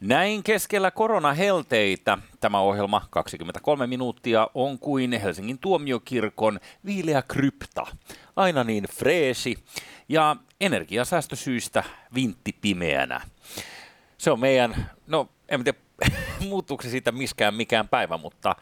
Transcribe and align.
Näin 0.00 0.42
keskellä 0.42 0.90
koronahelteitä 0.90 2.18
tämä 2.40 2.60
ohjelma 2.60 3.06
23 3.10 3.86
minuuttia 3.86 4.48
on 4.54 4.78
kuin 4.78 5.12
Helsingin 5.12 5.58
tuomiokirkon 5.58 6.60
viileä 6.84 7.22
krypta. 7.22 7.86
Aina 8.36 8.64
niin 8.64 8.84
freesi 8.84 9.64
ja 10.08 10.36
energiasäästösyistä 10.60 11.84
vintti 12.14 12.52
pimeänä. 12.60 13.20
Se 14.18 14.30
on 14.30 14.40
meidän, 14.40 14.90
no 15.06 15.28
en 15.48 15.64
tiedä 15.64 15.78
muuttuuko 16.48 16.82
se 16.82 16.90
siitä 16.90 17.12
miskään 17.12 17.54
mikään 17.54 17.88
päivä, 17.88 18.18
mutta 18.18 18.56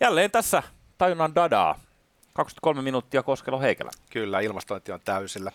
jälleen 0.00 0.30
tässä 0.30 0.62
tajunnan 0.98 1.34
dadaa 1.34 1.80
23 2.32 2.82
minuuttia 2.82 3.22
Koskelo 3.22 3.60
Heikelä. 3.60 3.90
Kyllä, 4.10 4.40
ilmastointi 4.40 4.92
on 4.92 5.00
täysillä. 5.04 5.52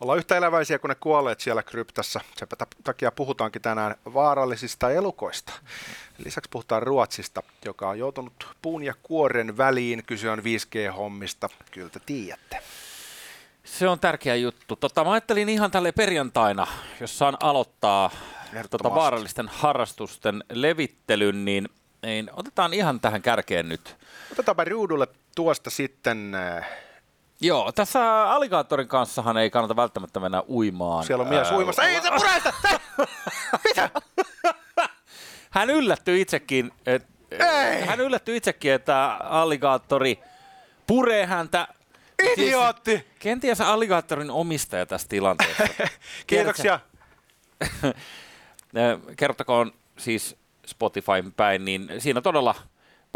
Ollaan 0.00 0.18
yhtä 0.18 0.36
eläväisiä 0.36 0.78
kuin 0.78 0.88
ne 0.88 0.94
kuolleet 0.94 1.40
siellä 1.40 1.62
kryptassa. 1.62 2.20
Sen 2.36 2.48
takia 2.84 3.12
puhutaankin 3.12 3.62
tänään 3.62 3.94
vaarallisista 4.14 4.90
elukoista. 4.90 5.52
Lisäksi 6.24 6.50
puhutaan 6.50 6.82
Ruotsista, 6.82 7.42
joka 7.64 7.88
on 7.88 7.98
joutunut 7.98 8.56
puun 8.62 8.82
ja 8.82 8.94
kuoren 9.02 9.56
väliin. 9.56 10.02
Kyse 10.06 10.30
on 10.30 10.38
5G-hommista. 10.38 11.48
Kyllä 11.70 11.90
te 11.90 12.00
tiedätte. 12.06 12.58
Se 13.64 13.88
on 13.88 14.00
tärkeä 14.00 14.34
juttu. 14.34 14.76
Tota, 14.76 15.04
mä 15.04 15.12
ajattelin 15.12 15.48
ihan 15.48 15.70
tälle 15.70 15.92
perjantaina, 15.92 16.66
jos 17.00 17.18
saan 17.18 17.36
aloittaa 17.40 18.10
tota 18.70 18.94
vaarallisten 18.94 19.48
harrastusten 19.48 20.44
levittelyn, 20.52 21.44
niin, 21.44 21.68
niin 22.02 22.30
otetaan 22.32 22.74
ihan 22.74 23.00
tähän 23.00 23.22
kärkeen 23.22 23.68
nyt. 23.68 23.96
Otetaanpa 24.32 24.64
ruudulle 24.64 25.08
tuosta 25.36 25.70
sitten... 25.70 26.34
Äh, 26.34 26.68
Joo, 27.40 27.72
tässä 27.72 28.30
alligaattorin 28.30 28.88
kanssahan 28.88 29.36
ei 29.36 29.50
kannata 29.50 29.76
välttämättä 29.76 30.20
mennä 30.20 30.42
uimaan. 30.48 31.04
Siellä 31.04 31.22
on 31.22 31.28
mies 31.28 31.50
uimassa. 31.50 31.82
Ei 31.82 32.02
se 32.02 32.10
puraista! 32.10 32.52
Mitä? 33.64 33.90
Hän 35.50 35.70
yllättyi 35.70 36.20
itsekin, 36.20 36.72
et, 36.86 37.06
ei. 37.30 37.86
hän 37.86 38.00
yllättyi 38.00 38.36
itsekin, 38.36 38.72
että 38.72 39.16
alligaattori 39.20 40.18
puree 40.86 41.26
häntä. 41.26 41.68
Idiootti! 42.22 42.90
Siis, 42.90 43.04
kenties 43.18 43.60
alligaattorin 43.60 44.30
omistaja 44.30 44.86
tässä 44.86 45.08
tilanteessa. 45.08 45.64
Kiitoksia. 46.26 46.80
Kertokoon 49.16 49.72
siis 49.98 50.36
Spotifyn 50.66 51.32
päin, 51.32 51.64
niin 51.64 51.88
siinä 51.98 52.20
todella 52.20 52.54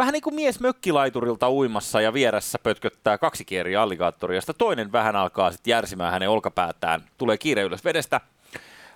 vähän 0.00 0.12
niin 0.12 0.22
kuin 0.22 0.34
mies 0.34 0.60
mökkilaiturilta 0.60 1.50
uimassa 1.50 2.00
ja 2.00 2.12
vieressä 2.12 2.58
pötköttää 2.58 3.18
kaksi 3.18 3.44
kieriä 3.44 3.82
alligaattoria, 3.82 4.36
josta 4.36 4.54
toinen 4.54 4.92
vähän 4.92 5.16
alkaa 5.16 5.52
sitten 5.52 5.70
järsimään 5.70 6.12
hänen 6.12 6.30
olkapäätään. 6.30 7.00
Tulee 7.18 7.38
kiire 7.38 7.62
ylös 7.62 7.84
vedestä. 7.84 8.20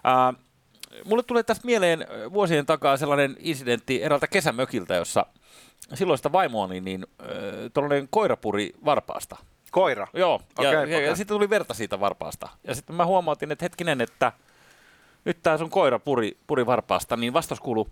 Ää, 0.04 0.34
mulle 1.04 1.22
tulee 1.22 1.42
tästä 1.42 1.66
mieleen 1.66 2.06
vuosien 2.32 2.66
takaa 2.66 2.96
sellainen 2.96 3.36
incidentti 3.38 4.02
eräältä 4.02 4.26
kesämökiltä, 4.26 4.94
jossa 4.94 5.26
silloista 5.94 6.32
vaimoani, 6.32 6.80
niin 6.80 7.06
äh, 7.20 7.28
tuollainen 7.74 8.08
koirapuri 8.10 8.72
varpaasta. 8.84 9.36
Koira? 9.70 10.06
Joo, 10.12 10.34
okay, 10.34 10.72
ja, 10.72 10.80
okay. 10.80 10.90
ja, 10.90 11.00
ja 11.00 11.16
sitten 11.16 11.36
tuli 11.36 11.50
verta 11.50 11.74
siitä 11.74 12.00
varpaasta. 12.00 12.48
Ja 12.64 12.74
sitten 12.74 12.96
mä 12.96 13.06
huomautin, 13.06 13.52
että 13.52 13.64
hetkinen, 13.64 14.00
että– 14.00 14.32
nyt 15.24 15.42
tämä 15.42 15.58
sun 15.58 15.70
koira 15.70 15.98
puri, 15.98 16.36
puri 16.46 16.66
varpaasta, 16.66 17.16
niin 17.16 17.32
vastaus 17.32 17.60
kuuluu, 17.60 17.90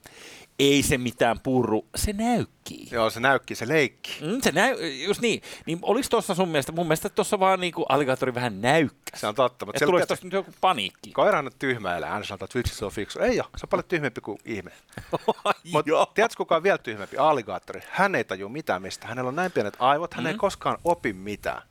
ei 0.58 0.82
se 0.82 0.98
mitään 0.98 1.40
purru, 1.40 1.86
se 1.94 2.12
näykkii. 2.12 2.88
Joo, 2.90 3.10
se 3.10 3.20
näykki, 3.20 3.54
se 3.54 3.68
leikki. 3.68 4.18
Mm, 4.20 4.40
se 4.40 4.52
näy, 4.52 4.76
just 5.06 5.20
niin. 5.20 5.42
Niin 5.66 5.78
olis 5.82 6.08
tuossa 6.08 6.34
sun 6.34 6.48
mielestä, 6.48 6.72
mun 6.72 6.86
mielestä 6.86 7.08
tuossa 7.08 7.40
vaan 7.40 7.60
niinku 7.60 7.82
alligaattori 7.88 8.34
vähän 8.34 8.60
näykkä. 8.60 9.16
Se 9.16 9.26
on 9.26 9.34
totta. 9.34 9.66
Mutta 9.66 9.86
tulisi 9.86 10.06
tuossa 10.06 10.26
nyt 10.26 10.32
joku 10.32 10.50
paniikki. 10.60 11.12
Koira 11.12 11.38
on 11.38 11.50
tyhmäillä, 11.58 12.06
hän 12.06 12.24
sanoo, 12.24 12.44
että 12.44 12.58
vitsi 12.58 12.74
se 12.74 12.84
on 12.84 12.92
fiksu. 12.92 13.18
Ei 13.18 13.40
ole, 13.40 13.48
se 13.56 13.64
on 13.64 13.68
paljon 13.68 13.88
tyhmempi 13.88 14.20
kuin 14.20 14.38
ihme. 14.44 14.70
Mutta 15.72 16.06
tiedätkö 16.14 16.36
kuka 16.36 16.56
on 16.56 16.62
vielä 16.62 16.78
tyhmempi? 16.78 17.16
Alligaattori. 17.16 17.80
Hän 17.90 18.14
ei 18.14 18.24
tajua 18.24 18.48
mitään 18.48 18.82
mistä. 18.82 19.06
Hänellä 19.06 19.28
on 19.28 19.36
näin 19.36 19.52
pienet 19.52 19.76
aivot, 19.78 20.14
hän 20.14 20.24
mm-hmm. 20.24 20.34
ei 20.34 20.38
koskaan 20.38 20.78
opi 20.84 21.12
mitään. 21.12 21.62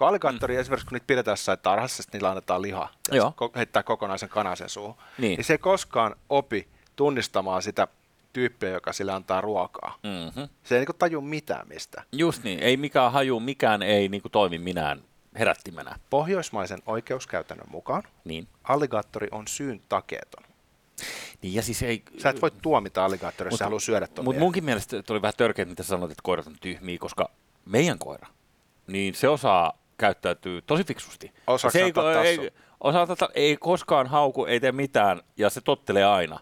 Kun 0.00 0.08
alligaattori 0.08 0.54
mm. 0.54 0.60
esimerkiksi, 0.60 0.86
kun 0.86 0.94
niitä 0.94 1.06
pidetään 1.06 1.32
jossain 1.32 1.58
tarhassa, 1.58 2.02
niillä 2.12 2.28
annetaan 2.28 2.62
liha, 2.62 2.88
Joo. 3.12 3.34
heittää 3.56 3.82
kokonaisen 3.82 4.28
kanasen 4.28 4.68
suuhun, 4.68 4.94
niin. 5.18 5.36
niin 5.36 5.44
se 5.44 5.54
ei 5.54 5.58
koskaan 5.58 6.16
opi 6.28 6.68
tunnistamaan 6.96 7.62
sitä 7.62 7.88
tyyppiä, 8.32 8.68
joka 8.68 8.92
sille 8.92 9.12
antaa 9.12 9.40
ruokaa. 9.40 9.98
Mm-hmm. 10.02 10.48
Se 10.64 10.78
ei 10.78 10.84
niin 10.84 10.96
taju 10.98 11.20
mitään 11.20 11.68
mistä. 11.68 12.02
Just 12.12 12.44
niin, 12.44 12.58
ei 12.58 12.76
mikään 12.76 13.12
haju, 13.12 13.40
mikään 13.40 13.82
ei 13.82 14.08
niin 14.08 14.22
kuin 14.22 14.32
toimi 14.32 14.58
minään 14.58 15.02
herättimenä. 15.38 15.98
Pohjoismaisen 16.10 16.82
oikeuskäytännön 16.86 17.70
mukaan 17.70 18.02
niin. 18.24 18.48
alligaattori 18.64 19.28
on 19.30 19.48
syyn 19.48 19.80
takeeton. 19.88 20.44
Niin 21.42 21.54
ja 21.54 21.62
siis 21.62 21.82
ei... 21.82 22.02
Sä 22.18 22.30
et 22.30 22.42
voi 22.42 22.50
tuomita 22.50 23.04
alligaattoria, 23.04 23.50
jos 23.50 23.58
sä 23.58 23.64
haluaa 23.64 23.80
syödä 23.80 24.08
Mutta 24.22 24.40
munkin 24.40 24.64
mielestä 24.64 25.02
tuli 25.02 25.22
vähän 25.22 25.34
törkeä, 25.36 25.64
mitä 25.64 25.82
sanoit, 25.82 26.12
että 26.12 26.22
koirat 26.22 26.46
on 26.46 26.56
tyhmiä, 26.60 26.98
koska 26.98 27.30
meidän 27.64 27.98
koira, 27.98 28.26
niin 28.86 29.14
se 29.14 29.28
osaa 29.28 29.79
käyttäytyy 30.00 30.62
tosi 30.62 30.84
fiksusti. 30.84 31.32
Se 31.70 31.78
ei, 31.78 31.92
ei, 32.24 32.50
osaa 32.80 33.06
tätä, 33.06 33.28
ei 33.34 33.56
koskaan 33.56 34.06
hauku, 34.06 34.44
ei 34.44 34.60
tee 34.60 34.72
mitään 34.72 35.20
ja 35.36 35.50
se 35.50 35.60
tottelee 35.60 36.04
aina. 36.04 36.38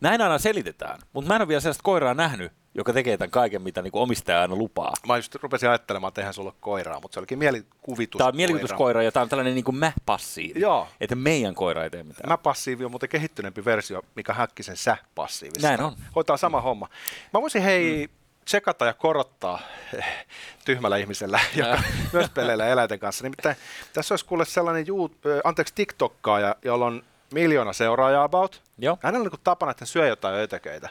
Näin 0.00 0.20
aina 0.20 0.38
selitetään, 0.38 1.00
mutta 1.12 1.28
mä 1.28 1.36
en 1.36 1.42
ole 1.42 1.48
vielä 1.48 1.60
sellaista 1.60 1.82
koiraa 1.82 2.14
nähnyt, 2.14 2.52
joka 2.74 2.92
tekee 2.92 3.16
tämän 3.16 3.30
kaiken, 3.30 3.62
mitä 3.62 3.82
niin 3.82 3.90
omistaja 3.92 4.40
aina 4.40 4.56
lupaa. 4.56 4.92
Mä 5.06 5.16
just 5.16 5.34
rupesin 5.34 5.68
ajattelemaan, 5.68 6.08
että 6.08 6.20
eihän 6.20 6.34
sulla 6.34 6.50
ole 6.50 6.56
koiraa, 6.60 7.00
mutta 7.00 7.14
se 7.14 7.20
olikin 7.20 7.38
mielikuvitus. 7.38 8.18
Tämä 8.18 8.28
on 8.28 8.36
mielikuvituskoira 8.36 9.02
ja 9.02 9.12
tämä 9.12 9.22
on 9.22 9.28
tällainen 9.28 9.54
niin 9.54 9.76
mä-passiivi. 9.76 10.60
Joo. 10.60 10.88
Että 11.00 11.14
meidän 11.14 11.54
koira 11.54 11.84
ei 11.84 11.90
tee 11.90 12.02
mitään. 12.02 12.28
Mä-passiivi 12.28 12.84
on 12.84 12.90
muuten 12.90 13.08
kehittyneempi 13.08 13.64
versio, 13.64 14.02
mikä 14.14 14.32
Häkkisen 14.32 14.76
sä-passiivissa. 14.76 15.68
Näin 15.68 15.80
on. 15.80 15.92
Hoitaa 16.16 16.36
sama 16.36 16.60
homma. 16.60 16.88
Mä 17.32 17.40
voisin 17.40 17.62
hei 17.62 18.06
mm 18.06 18.23
tsekata 18.44 18.86
ja 18.86 18.94
korottaa 18.94 19.60
tyhmällä 20.64 20.96
ihmisellä, 20.96 21.40
joka 21.56 21.82
myös 22.12 22.30
peleillä 22.30 22.66
eläinten 22.66 22.98
kanssa. 22.98 23.24
Nimittäin 23.24 23.56
tässä 23.92 24.12
olisi 24.12 24.24
kuule 24.24 24.44
sellainen 24.44 24.86
juu, 24.86 25.10
anteeksi 25.44 25.74
TikTokkaaja, 25.74 26.56
jolla 26.64 26.86
on 26.86 27.02
miljoona 27.32 27.72
seuraajaa 27.72 28.24
about. 28.24 28.62
Joo. 28.78 28.98
Hänellä 29.02 29.24
on 29.24 29.30
niin 29.32 29.40
tapana, 29.44 29.70
että 29.70 29.82
hän 29.82 29.88
syö 29.88 30.06
jotain 30.06 30.34
ötököitä. 30.34 30.88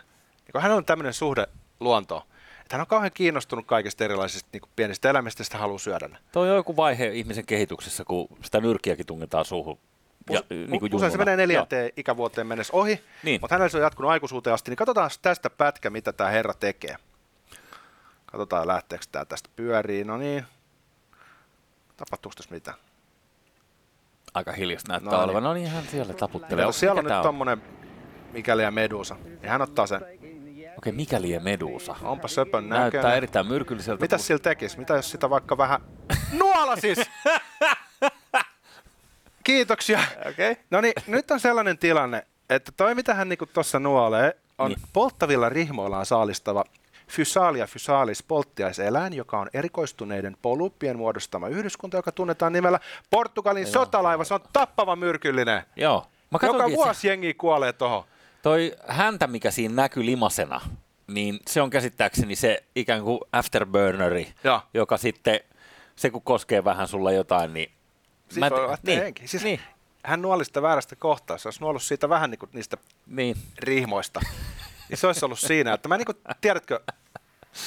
Niin 0.54 0.62
hänellä 0.62 0.78
on 0.78 0.86
tämmöinen 0.86 1.14
suhde 1.14 1.48
luontoon. 1.80 2.22
Että 2.62 2.76
hän 2.76 2.82
on 2.82 2.88
kauhean 2.88 3.12
kiinnostunut 3.14 3.66
kaikista 3.66 4.04
erilaisista 4.04 4.50
niin 4.54 4.62
pienistä 4.76 5.10
elämistä, 5.10 5.44
sitä 5.44 5.58
haluaa 5.58 5.80
syödä. 5.80 6.10
Tuo 6.32 6.42
on 6.42 6.48
joku 6.56 6.76
vaihe 6.76 7.08
ihmisen 7.08 7.46
kehityksessä, 7.46 8.04
kun 8.04 8.28
sitä 8.42 8.62
nyrkiäkin 8.62 9.06
tungetaan 9.06 9.46
suuhun. 9.46 9.80
Ja, 10.30 10.40
Us, 10.40 10.46
niin 10.50 10.80
kuin 10.80 10.96
usein 10.96 11.12
se 11.12 11.18
menee 11.18 11.38
neljänteen 11.38 11.86
Joo. 11.86 11.94
ikävuoteen 11.98 12.48
mennessä 12.48 12.74
ohi, 12.74 13.02
niin. 13.24 13.42
mutta 13.42 13.56
hänellä 13.56 13.70
se 13.70 13.78
on 13.78 13.84
jatkunut 13.84 14.12
aikuisuuteen 14.12 14.54
asti, 14.54 14.72
niin 14.72 14.78
katsotaan 14.78 15.10
tästä 15.22 15.50
pätkä, 15.50 15.90
mitä 15.90 16.14
tämä 16.14 16.30
herra 16.30 16.54
tekee. 16.54 16.96
Katsotaan 18.34 18.68
lähteekö 18.68 19.06
tämä 19.12 19.26
tästä 19.26 19.50
pyöriin. 19.56 20.08
No 20.08 20.18
niin. 20.18 20.46
Tapahtuuko 21.98 22.36
tässä 22.36 22.52
mitään? 22.54 22.78
Aika 24.34 24.52
hiljasta 24.52 24.92
näyttää 24.92 25.14
no, 25.14 25.24
olevan. 25.24 25.44
Niin. 25.44 25.50
No 25.50 25.54
niin, 25.54 25.70
hän 25.70 25.84
siellä 25.84 26.14
taputtelee. 26.14 26.66
No, 26.66 26.72
siellä 26.72 27.00
on 27.00 27.06
nyt 27.06 27.22
tommonen 27.22 27.62
mikäli 28.32 28.64
ja 28.64 28.72
medusa. 28.72 29.16
Ja 29.44 29.50
hän 29.50 29.62
ottaa 29.62 29.88
sen. 29.88 30.02
Okei, 30.78 30.94
mikäli 30.94 31.30
ja 31.30 31.40
medusa. 31.40 31.96
Onpa 32.02 32.28
söpön 32.28 32.70
näköinen. 32.70 32.92
Näyttää 32.92 33.16
erittäin 33.16 33.48
myrkylliseltä. 33.48 34.02
Mitä 34.02 34.18
sillä 34.18 34.40
tekisi? 34.40 34.80
Mitä 34.80 34.94
jos 34.94 35.12
sitä 35.12 35.30
vaikka 35.30 35.58
vähän... 35.58 35.82
Nuola 36.32 36.76
siis! 36.76 37.00
Kiitoksia. 39.44 40.00
Okay. 40.20 40.56
No 40.72 40.82
niin, 40.82 40.94
nyt 41.08 41.32
on 41.32 41.40
sellainen 41.40 41.78
tilanne, 41.78 42.28
että 42.50 42.72
toi 42.78 42.96
mitä 42.96 43.14
hän 43.14 43.30
niinku 43.30 43.46
tuossa 43.46 43.80
nuolee, 43.80 44.38
on 44.58 44.72
niin. 44.72 44.82
polttavilla 44.94 45.50
rihmoillaan 45.50 46.06
saalistava 46.06 46.64
Physalia 47.16 47.68
physalis 47.72 48.24
polttiaiseläin, 48.24 49.14
joka 49.14 49.40
on 49.40 49.50
erikoistuneiden 49.54 50.38
poluppien 50.42 50.98
muodostama 50.98 51.48
yhdyskunta, 51.48 51.98
joka 51.98 52.12
tunnetaan 52.12 52.54
nimellä 52.54 52.80
Portugalin 53.10 53.64
Joo. 53.64 53.72
sotalaiva. 53.72 54.24
Se 54.24 54.34
on 54.34 54.40
tappava 54.54 54.96
myrkyllinen. 54.96 55.64
Joo. 55.76 56.08
Mä 56.32 56.40
joka 56.48 56.72
vuosi 56.72 57.02
se... 57.02 57.08
jengi 57.08 57.34
kuolee 57.34 57.74
tuohon. 57.74 58.04
Toi 58.42 58.76
häntä, 58.88 59.28
mikä 59.28 59.52
siinä 59.52 59.76
näkyy 59.76 60.06
limasena, 60.06 60.62
niin 61.08 61.40
se 61.48 61.62
on 61.62 61.70
käsittääkseni 61.70 62.36
se 62.36 62.64
ikään 62.76 63.04
kuin 63.04 63.20
afterburneri, 63.32 64.34
Joo. 64.44 64.62
joka 64.74 64.98
sitten, 64.98 65.40
se 65.96 66.10
kun 66.10 66.22
koskee 66.22 66.64
vähän 66.64 66.88
sulla 66.88 67.12
jotain, 67.12 67.54
niin... 67.54 67.72
Sitten 68.30 68.54
mä 68.54 68.60
voi 68.68 68.78
niin, 68.84 69.00
henki. 69.00 69.28
Siis 69.28 69.44
niin. 69.44 69.60
Hän 70.04 70.22
nuoli 70.22 70.46
sitä 70.46 70.62
väärästä 70.62 70.96
kohtaa. 70.96 71.38
Se 71.38 71.48
olisi 71.48 71.62
nuollut 71.62 71.84
siitä 71.84 72.10
vähän 72.10 72.32
niin 72.32 72.40
kuin 72.40 72.50
niistä 72.54 72.78
niin. 73.08 73.36
rihmoista. 73.60 74.22
niin 74.90 74.98
se 74.98 75.08
olisi 75.08 75.26
ollut 75.26 75.40
siinä, 75.40 75.74
että 75.74 75.90
mä 75.90 75.98
niin 75.98 76.06
kuin, 76.06 76.18
tiedätkö, 76.42 76.80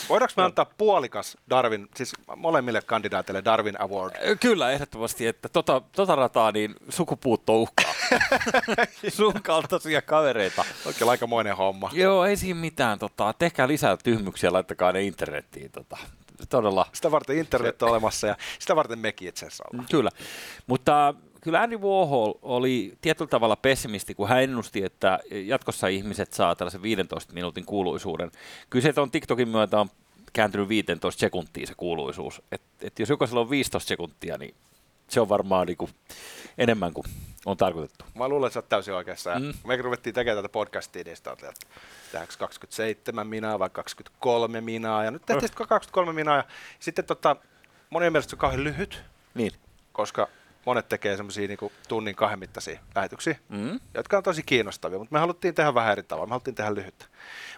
Voidaanko 0.09 0.33
me 0.37 0.43
antaa 0.43 0.67
puolikas 0.79 1.37
Darwin, 1.51 1.89
siis 1.95 2.13
molemmille 2.37 2.83
kandidaateille 2.83 3.45
Darwin 3.45 3.81
Award? 3.83 4.37
Kyllä, 4.41 4.71
ehdottomasti, 4.71 5.27
että 5.27 5.49
tota, 5.49 5.83
tota 5.93 6.15
rataa 6.15 6.53
niin 6.53 6.75
sukupuutto 6.89 7.63
uhkaa. 7.63 7.95
Sun 9.17 9.43
kaltaisia 9.43 10.03
kavereita. 10.03 10.65
Oikein 10.87 11.11
aikamoinen 11.11 11.57
homma. 11.57 11.91
Joo, 11.93 12.25
ei 12.25 12.37
siinä 12.37 12.61
mitään. 12.61 12.99
Tota, 12.99 13.35
tehkää 13.39 13.69
lisää 13.69 13.97
tyhmyksiä, 13.97 14.53
laittakaa 14.53 14.93
ne 14.93 15.03
internettiin. 15.03 15.71
Tota. 15.71 15.97
Todella. 16.49 16.87
Sitä 16.93 17.11
varten 17.11 17.39
internet 17.39 17.83
on 17.83 17.91
olemassa 17.91 18.27
ja 18.27 18.37
sitä 18.59 18.77
varten 18.77 18.99
mekin 18.99 19.29
itse 19.29 19.47
asiassa 19.47 19.65
ollaan. 19.73 19.89
Kyllä, 19.91 20.11
mutta 20.67 21.15
kyllä 21.47 21.63
Andy 21.63 21.79
Warhol 21.79 22.33
oli 22.43 22.99
tietyllä 23.01 23.29
tavalla 23.29 23.57
pessimisti, 23.57 24.15
kun 24.15 24.29
hän 24.29 24.43
ennusti, 24.43 24.85
että 24.85 25.19
jatkossa 25.31 25.87
ihmiset 25.87 26.33
saa 26.33 26.57
tällaisen 26.57 26.83
15 26.83 27.33
minuutin 27.33 27.65
kuuluisuuden. 27.65 28.31
Kyllä 28.71 28.93
se 28.93 29.01
on 29.01 29.11
TikTokin 29.11 29.49
myötä 29.49 29.81
on 29.81 29.89
kääntynyt 30.33 30.69
15 30.69 31.21
sekuntia 31.21 31.67
se 31.67 31.75
kuuluisuus. 31.77 32.43
Et, 32.53 32.63
et 32.81 32.99
jos 32.99 33.09
jokaisella 33.09 33.41
on 33.41 33.51
15 33.51 33.89
sekuntia, 33.89 34.39
niin 34.39 34.55
se 35.09 35.21
on 35.21 35.29
varmaan 35.29 35.67
niin 35.67 35.77
kuin 35.77 35.91
enemmän 36.59 36.93
kuin 36.93 37.07
on 37.47 37.57
tarkoitettu. 37.57 38.05
Mä 38.15 38.29
luulen, 38.29 38.47
että 38.47 38.55
sä 38.55 38.59
oot 38.59 38.69
täysin 38.69 38.95
oikeassa. 38.95 39.39
Mm. 39.39 39.53
Me 39.67 39.77
ruvettiin 39.77 40.15
tekemään 40.15 40.45
tätä 40.45 40.53
podcastia, 40.53 41.03
niin 41.05 41.17
sitä 41.17 41.33
että 41.33 41.53
tehdäänkö 42.13 42.35
27 42.39 43.27
minaa 43.27 43.59
vai 43.59 43.71
23 43.71 44.61
minaa, 44.61 45.05
ja 45.05 45.11
nyt 45.11 45.27
tehtiin 45.27 45.51
oh. 45.61 45.69
23 45.69 46.13
minaa, 46.13 46.37
ja 46.37 46.45
sitten 46.79 47.05
tota, 47.05 47.37
monien 47.91 48.13
mielestä 48.13 48.31
se 48.31 48.37
on 48.37 48.41
kauhean 48.41 48.65
lyhyt, 48.65 49.03
niin. 49.35 49.53
koska 49.93 50.29
monet 50.67 50.89
tekee 50.89 51.17
semmoisia 51.17 51.49
niin 51.49 51.73
tunnin 51.89 52.15
kahden 52.15 52.39
mittaisia 52.39 52.81
lähetyksiä, 52.95 53.37
mm. 53.49 53.81
jotka 53.95 54.17
on 54.17 54.23
tosi 54.23 54.43
kiinnostavia, 54.43 54.99
mutta 54.99 55.13
me 55.13 55.19
haluttiin 55.19 55.55
tehdä 55.55 55.75
vähän 55.75 55.93
eri 55.93 56.03
tavalla, 56.03 56.27
me 56.27 56.31
haluttiin 56.31 56.55
tehdä 56.55 56.75
lyhyttä. 56.75 57.05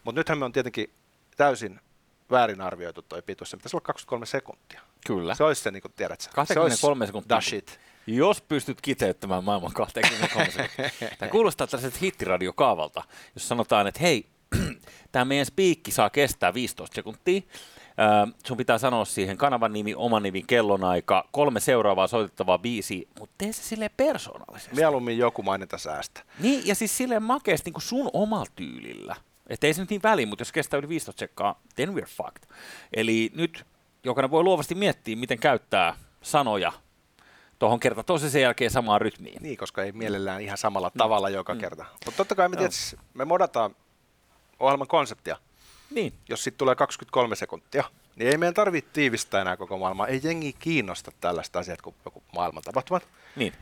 Mutta 0.05 0.21
nythän 0.21 0.39
me 0.39 0.45
on 0.45 0.53
tietenkin 0.53 0.91
täysin 1.37 1.81
väärin 2.31 2.61
arvioitu 2.61 3.03
toi 3.03 3.23
pituus, 3.23 3.51
se 3.51 3.57
pitäisi 3.57 3.77
olla 3.77 3.85
23 3.85 4.27
sekuntia. 4.27 4.81
Kyllä. 5.07 5.35
Se 5.35 5.45
olisi 5.45 5.63
se, 5.63 5.71
niin 5.71 5.83
kuin 5.83 5.93
tiedät 5.97 6.21
sä. 6.21 6.31
23 6.35 7.07
sekuntia. 7.07 7.41
shit. 7.41 7.81
Jos 8.07 8.41
pystyt 8.41 8.81
kiteyttämään 8.81 9.45
maailman 9.45 9.73
23 9.73 10.51
sekuntia. 10.51 10.91
Tämä 11.19 11.31
kuulostaa 11.31 11.67
tällaiset 11.67 12.03
hittiradiokaavalta, 12.03 13.03
jos 13.35 13.49
sanotaan, 13.49 13.87
että 13.87 14.01
hei, 14.01 14.27
tämä 15.13 15.25
meidän 15.25 15.47
spiikki 15.47 15.91
saa 15.91 16.11
kestää 16.11 16.55
15 16.55 16.95
sekuntia, 16.95 17.41
sun 18.47 18.57
pitää 18.57 18.79
sanoa 18.79 19.05
siihen 19.05 19.37
kanavan 19.37 19.73
nimi, 19.73 19.95
oma 19.95 20.21
nimi, 20.21 20.43
kellonaika, 20.47 21.29
kolme 21.33 21.61
seuraavaa 21.61 22.07
soitettavaa 22.07 22.59
biisi, 22.59 23.09
mutta 23.19 23.35
tee 23.39 23.53
se 23.53 23.63
silleen 23.63 23.91
persoonallisesti. 23.97 24.77
Mieluummin 24.77 25.19
joku 25.19 25.43
mainita 25.43 25.79
säästä. 25.79 26.23
Niin, 26.39 26.67
ja 26.67 26.75
siis 26.75 26.97
silleen 26.97 27.23
makeasti 27.23 27.71
niin 27.71 27.83
sun 27.83 28.11
omalla 28.13 28.47
tyylillä. 28.57 29.17
Että 29.49 29.67
ei 29.67 29.75
se 29.75 29.83
nyt 29.83 29.91
niin 29.91 30.03
väliä, 30.03 30.27
mutta 30.27 30.43
jos 30.43 30.53
kestää 30.53 30.79
yli 30.79 30.89
15 30.89 31.21
sekkaa, 31.21 31.61
then 31.75 31.95
we're 31.95 32.09
fucked. 32.09 32.43
Eli 32.93 33.31
nyt 33.35 33.67
jokainen 34.05 34.31
voi 34.31 34.43
luovasti 34.43 34.75
miettiä, 34.75 35.17
miten 35.17 35.39
käyttää 35.39 35.95
sanoja 36.23 36.73
tuohon 37.59 37.81
kerta 37.81 38.03
tosi 38.03 38.31
sen 38.31 38.43
jälkeen 38.43 38.71
samaan 38.71 39.01
rytmiin. 39.01 39.43
Niin, 39.43 39.57
koska 39.57 39.83
ei 39.83 39.93
mielellään 39.93 40.41
ihan 40.41 40.59
samalla 40.59 40.91
tavalla 40.99 41.29
mm. 41.29 41.35
joka 41.35 41.55
mm. 41.55 41.61
kerta. 41.61 41.85
Mutta 42.05 42.17
totta 42.17 42.35
kai 42.35 42.49
me, 42.49 42.57
no. 42.57 42.59
tietysti, 42.59 42.97
me 43.15 43.25
modataan 43.25 43.77
ohjelman 44.61 44.89
konseptia. 44.89 45.37
Niin. 45.91 46.13
Jos 46.29 46.45
sitten 46.45 46.59
tulee 46.59 46.75
23 46.75 47.37
sekuntia, 47.37 47.85
niin 48.17 48.31
ei 48.31 48.37
meidän 48.37 48.55
tarvitse 48.55 48.91
tiivistää 48.93 49.41
enää 49.41 49.57
koko 49.57 49.79
maailmaa. 49.79 50.07
Ei 50.07 50.21
jengi 50.23 50.53
kiinnosta 50.53 51.13
tällaista 51.21 51.59
asiaa 51.59 51.77
kuin 51.83 51.97
joku 52.05 52.23
maailman 52.35 52.63
tapahtumat. 52.63 53.09
Niin. 53.37 53.53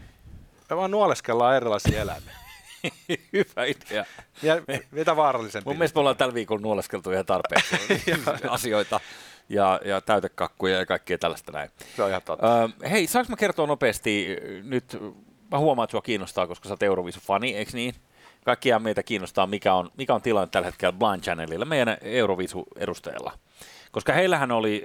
Me 0.70 0.76
vaan 0.76 0.90
nuoleskellaan 0.90 1.56
erilaisia 1.56 2.00
eläimiä. 2.00 2.36
Hyvä 3.32 3.64
idea. 3.64 4.04
Ja 4.42 4.54
mitä 4.90 5.16
vaarallisempi. 5.16 5.68
Mun 5.70 5.76
mielestä 5.76 5.96
me 5.96 6.00
ollaan 6.00 6.16
tällä 6.16 6.34
viikolla 6.34 6.62
nuoleskeltu 6.62 7.10
ihan 7.10 7.26
tarpeeksi 7.26 7.76
asioita 8.48 9.00
ja, 9.48 9.80
ja 9.84 10.00
täytekakkuja 10.00 10.78
ja 10.78 10.86
kaikkea 10.86 11.18
tällaista 11.18 11.52
näin. 11.52 11.70
Se 11.96 12.02
on 12.02 12.08
ihan 12.08 12.22
totta. 12.22 12.64
Uh, 12.64 12.90
hei, 12.90 13.06
saanko 13.06 13.30
mä 13.30 13.36
kertoa 13.36 13.66
nopeasti 13.66 14.26
nyt, 14.62 14.98
mä 15.50 15.58
huomaan, 15.58 15.84
että 15.84 15.92
sua 15.92 16.02
kiinnostaa, 16.02 16.46
koska 16.46 16.68
sä 16.68 16.72
oot 16.72 16.82
Eurovisu-fani, 16.82 17.54
eikö 17.56 17.70
niin? 17.74 17.94
Kaikkia 18.46 18.78
meitä 18.78 19.02
kiinnostaa, 19.02 19.46
mikä 19.46 19.74
on, 19.74 19.90
mikä 19.96 20.14
on 20.14 20.22
tilanne 20.22 20.48
tällä 20.50 20.66
hetkellä 20.66 20.92
Blind 20.92 21.22
Channelilla, 21.22 21.64
meidän 21.64 21.96
Eurovisu-edustajalla. 22.00 23.38
Koska 23.92 24.12
heillähän 24.12 24.52
oli, 24.52 24.84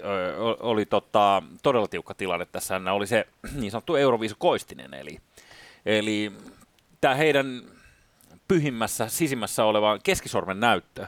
oli 0.59 0.85
tota, 0.85 1.43
todella 1.63 1.87
tiukka 1.87 2.13
tilanne 2.13 2.45
tässä, 2.45 2.81
oli 2.91 3.07
se 3.07 3.27
niin 3.59 3.71
sanottu 3.71 3.95
Eurovisu-koistinen, 3.95 4.93
eli, 4.93 5.19
eli 5.85 6.31
tämä 7.01 7.15
heidän 7.15 7.61
pyhimmässä, 8.47 9.07
sisimmässä 9.07 9.65
oleva 9.65 9.99
keskisormen 10.03 10.59
näyttö, 10.59 11.07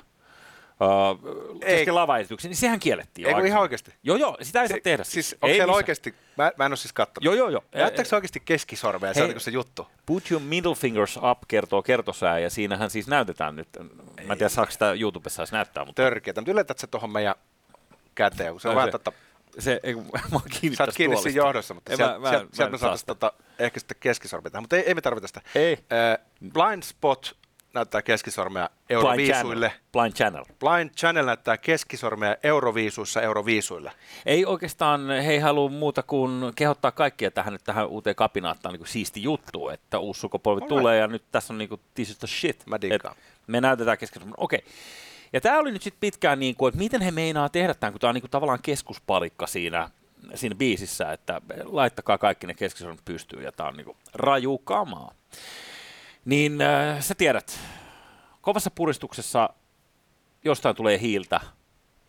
uh, 0.84 1.60
kesken 1.60 1.96
lavaesityksen, 1.96 2.50
niin 2.50 2.58
sehän 2.58 2.80
kiellettiin 2.80 3.28
Eikö 3.28 3.48
ihan 3.48 3.62
oikeasti? 3.62 3.94
Joo, 4.04 4.18
joo, 4.18 4.38
sitä 4.42 4.62
ei 4.62 4.68
se, 4.68 4.72
saa 4.72 4.80
tehdä. 4.84 5.04
Siis, 5.04 5.36
onko 5.42 5.56
siellä 5.56 5.74
oikeasti, 5.74 6.16
mä, 6.38 6.52
mä 6.58 6.66
en 6.66 6.72
ole 6.72 6.78
siis 6.78 6.94
katsonut. 6.94 7.26
Joo, 7.26 7.34
joo, 7.34 7.50
joo. 7.50 7.64
Näyttääkö 7.76 8.10
se 8.10 8.16
oikeasti 8.16 8.40
keskisormea, 8.40 9.14
se 9.14 9.24
on 9.24 9.30
niin 9.30 9.40
se 9.40 9.52
juttu? 9.52 9.88
Put 10.06 10.32
your 10.32 10.44
middle 10.44 10.76
fingers 10.76 11.18
up, 11.32 11.40
kertoo 11.48 11.84
kertosää, 11.84 12.40
ja 12.40 12.50
siinähän 12.50 12.90
siis 12.90 13.08
näytetään 13.08 13.56
nyt, 13.56 13.68
mä 14.28 14.34
en 14.34 14.38
tiedä 14.38 14.50
saako 14.50 14.72
sitä 14.72 14.94
YouTubessa 14.94 15.42
edes 15.42 15.52
näyttää. 15.52 15.86
Mutta... 15.86 16.04
Törkeätä, 16.04 16.42
mutta 16.42 16.52
yletät 16.52 16.78
se 16.78 16.88
tuohon 16.88 17.12
meidän 17.12 17.36
käteen, 18.16 18.60
se 18.60 18.68
on 18.68 18.74
no, 18.74 18.78
vähän 18.78 18.92
tota... 18.92 19.12
Se, 19.60 19.80
ei, 19.84 19.96
mä 19.96 20.02
oon 20.32 20.42
kiinni 20.62 20.76
Sä 20.76 20.84
oot 20.84 20.96
kiinni 20.96 21.18
siinä 21.18 21.38
johdossa, 21.38 21.74
mutta 21.74 21.96
sieltä 21.96 22.30
sielt, 22.30 22.54
sielt, 22.54 22.72
me 22.72 22.78
saataisiin 22.78 23.08
tota, 23.08 23.34
ehkä 23.60 23.80
sitten 23.80 23.98
keskisormi 24.00 24.50
tähän, 24.50 24.64
mutta 24.64 24.76
ei, 24.76 24.84
ei 24.88 24.96
me 24.96 25.02
tarvita 25.02 25.28
sitä. 25.28 25.42
Ei. 25.56 25.74
Uh, 25.74 26.52
blind 26.54 26.84
Spot 26.84 27.43
näyttää 27.74 28.02
keskisormea 28.02 28.70
Euroviisuille. 28.90 29.74
Blind 29.92 30.14
Channel. 30.14 30.46
Blind 30.60 30.90
Channel 30.90 31.26
näyttää 31.26 31.58
keskisormea 31.58 32.36
Euroviisuissa 32.44 33.22
Euroviisuille. 33.22 33.92
Ei 34.26 34.46
oikeastaan, 34.46 35.10
he 35.10 35.32
ei 35.32 35.40
halua 35.40 35.70
muuta 35.70 36.04
kuin 36.04 36.52
kehottaa 36.56 36.92
kaikkia 36.92 37.32
tähän, 37.32 37.56
että 37.56 37.66
tähän 37.66 37.88
uuteen 37.88 38.16
kapinaattaan 38.16 38.76
niin 38.76 38.88
siisti 38.88 39.24
juttu, 39.24 39.70
että 39.70 40.00
uusi 40.00 40.20
sukupolvi 40.20 40.62
Alright. 40.62 40.80
tulee 40.80 40.98
ja 40.98 41.08
nyt 41.08 41.24
tässä 41.32 41.54
on 41.54 41.58
niin 41.58 41.70
kuin, 41.70 41.82
this 41.94 42.10
is 42.10 42.18
the 42.18 42.28
shit. 42.28 42.64
Mä 42.66 42.80
Me 43.48 43.62
näytetään 43.62 43.98
keskisormea. 43.98 44.34
Okei. 44.38 44.60
Okay. 44.60 44.72
Ja 45.34 45.42
tämä 45.42 45.60
oli 45.60 45.72
nyt 45.72 45.82
sitten 45.82 46.00
pitkään 46.00 46.40
niin 46.40 46.56
kuin, 46.56 46.70
että 46.70 46.80
miten 46.80 47.02
he 47.02 47.12
meinaa 47.12 47.50
tehdä 47.50 47.74
tämän, 47.74 47.94
kun 47.94 48.00
tämä 48.00 48.10
on 48.10 48.16
niin 48.16 48.22
kuin 48.22 48.32
tavallaan 48.32 48.60
keskuspalikka 48.62 49.48
siinä, 49.48 49.90
siinä 50.36 50.56
biisissä, 50.56 51.12
että 51.12 51.42
laittakaa 51.64 52.18
kaikki 52.18 52.48
ne 52.48 52.54
keskisormet 52.54 53.06
pystyyn 53.06 53.44
ja 53.44 53.52
tämä 53.52 53.70
on 53.70 53.78
niin 53.78 53.86
kuin 53.86 53.98
raju 54.14 54.58
kamaa. 54.58 55.14
Niin 56.26 56.62
äh, 56.62 57.02
sä 57.02 57.16
tiedät, 57.16 57.60
kovassa 58.42 58.72
puristuksessa 58.72 59.50
jostain 60.44 60.76
tulee 60.76 61.00
hiiltä, 61.00 61.42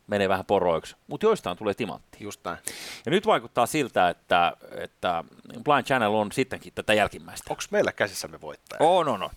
menee 0.06 0.28
vähän 0.28 0.44
poroiksi, 0.44 0.96
mutta 1.06 1.26
joistain 1.26 1.58
tulee 1.58 1.75
timantti. 1.75 2.19
Just 2.20 2.40
näin. 2.44 2.58
Ja 3.06 3.11
nyt 3.11 3.26
vaikuttaa 3.26 3.66
siltä, 3.66 4.08
että, 4.08 4.52
että 4.70 5.25
Blind 5.64 5.84
Channel 5.84 6.14
on 6.14 6.32
sittenkin 6.32 6.72
tätä 6.75 6.94
jälkimmäistä. 6.94 7.44
Onko 7.50 7.62
meillä 7.70 7.93
käsissämme 7.93 8.40
voittaja? 8.40 8.78
On, 8.81 9.08
on, 9.08 9.22
on. 9.22 9.31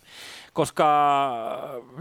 Koska 0.54 0.86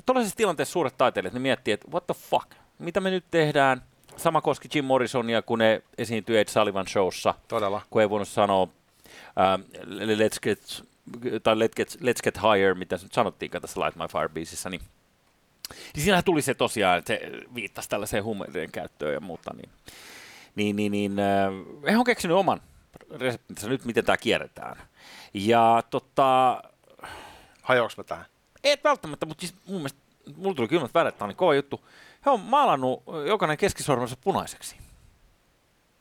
tuollaisessa 0.07 0.37
tilanteessa 0.37 0.73
suuret 0.73 0.99
taiteilijat 0.99 1.35
ne 1.35 1.41
miettii, 1.41 1.75
että 1.75 1.89
what 1.91 2.07
the 2.07 2.15
fuck, 2.15 2.47
mitä 2.79 3.01
me 3.01 3.11
nyt 3.11 3.25
tehdään? 3.31 3.83
Sama 4.17 4.41
koski 4.41 4.69
Jim 4.75 4.85
Morrisonia, 4.85 5.43
kun 5.43 5.59
ne 5.59 5.83
esiintyi 5.99 6.39
Ed 6.39 6.49
Sullivan 6.49 6.87
showssa. 6.87 7.35
Todella. 7.49 7.83
Kun 7.91 8.03
ei 8.03 8.11
voinut 8.11 8.29
sanoa 8.29 8.63
uh, 8.63 8.71
let's 9.87 10.39
get 10.43 10.85
tai 11.43 11.55
Let's 11.55 11.75
Get, 11.77 11.97
Let's 12.01 12.23
Get 12.23 12.37
Higher, 12.37 12.75
mitä 12.75 12.99
nyt 13.03 13.13
sanottiinkaan 13.13 13.63
tässä 13.63 13.81
Light 13.81 13.97
My 13.97 14.05
Fire-biisissä, 14.05 14.71
niin, 14.71 14.81
niin 15.95 16.05
siinähän 16.05 16.25
tuli 16.25 16.43
se 16.43 16.55
tosiaan, 16.55 16.99
että 16.99 17.09
se 17.15 17.21
viittasi 17.55 17.89
tällaiseen 17.89 18.25
huumeiden 18.25 18.73
käyttöön 18.73 19.15
ja 19.15 19.21
muuta, 19.21 19.55
niin, 19.55 19.71
niin, 20.57 20.77
niin, 20.77 20.93
niin 20.93 21.19
äh, 21.19 21.93
he 21.93 21.99
on 21.99 22.05
keksinyt 22.05 22.37
oman 22.37 22.61
reseptinsä 23.11 23.69
nyt, 23.69 23.85
miten 23.85 24.05
tämä 24.05 24.17
kierretään. 24.17 24.77
Ja 25.35 25.83
tota... 25.91 26.63
Hajoaks 27.63 27.97
mä 27.97 28.05
tähän? 28.05 28.27
Et 28.65 28.85
välttämättä, 28.85 29.27
mutta 29.27 29.41
siis 29.41 29.55
mun 29.67 29.77
mielestä, 29.77 29.99
mulla 30.37 30.55
tuli 30.55 30.69
kylmät 30.69 30.95
väret, 30.95 31.19
tämä 31.19 31.27
on 31.27 31.29
niin 31.29 31.37
kova 31.37 31.55
juttu. 31.55 31.85
He 32.27 32.31
on 32.31 32.41
maalannut 32.41 33.03
jokainen 33.27 33.57
keskisormensa 33.57 34.17
punaiseksi. 34.21 34.77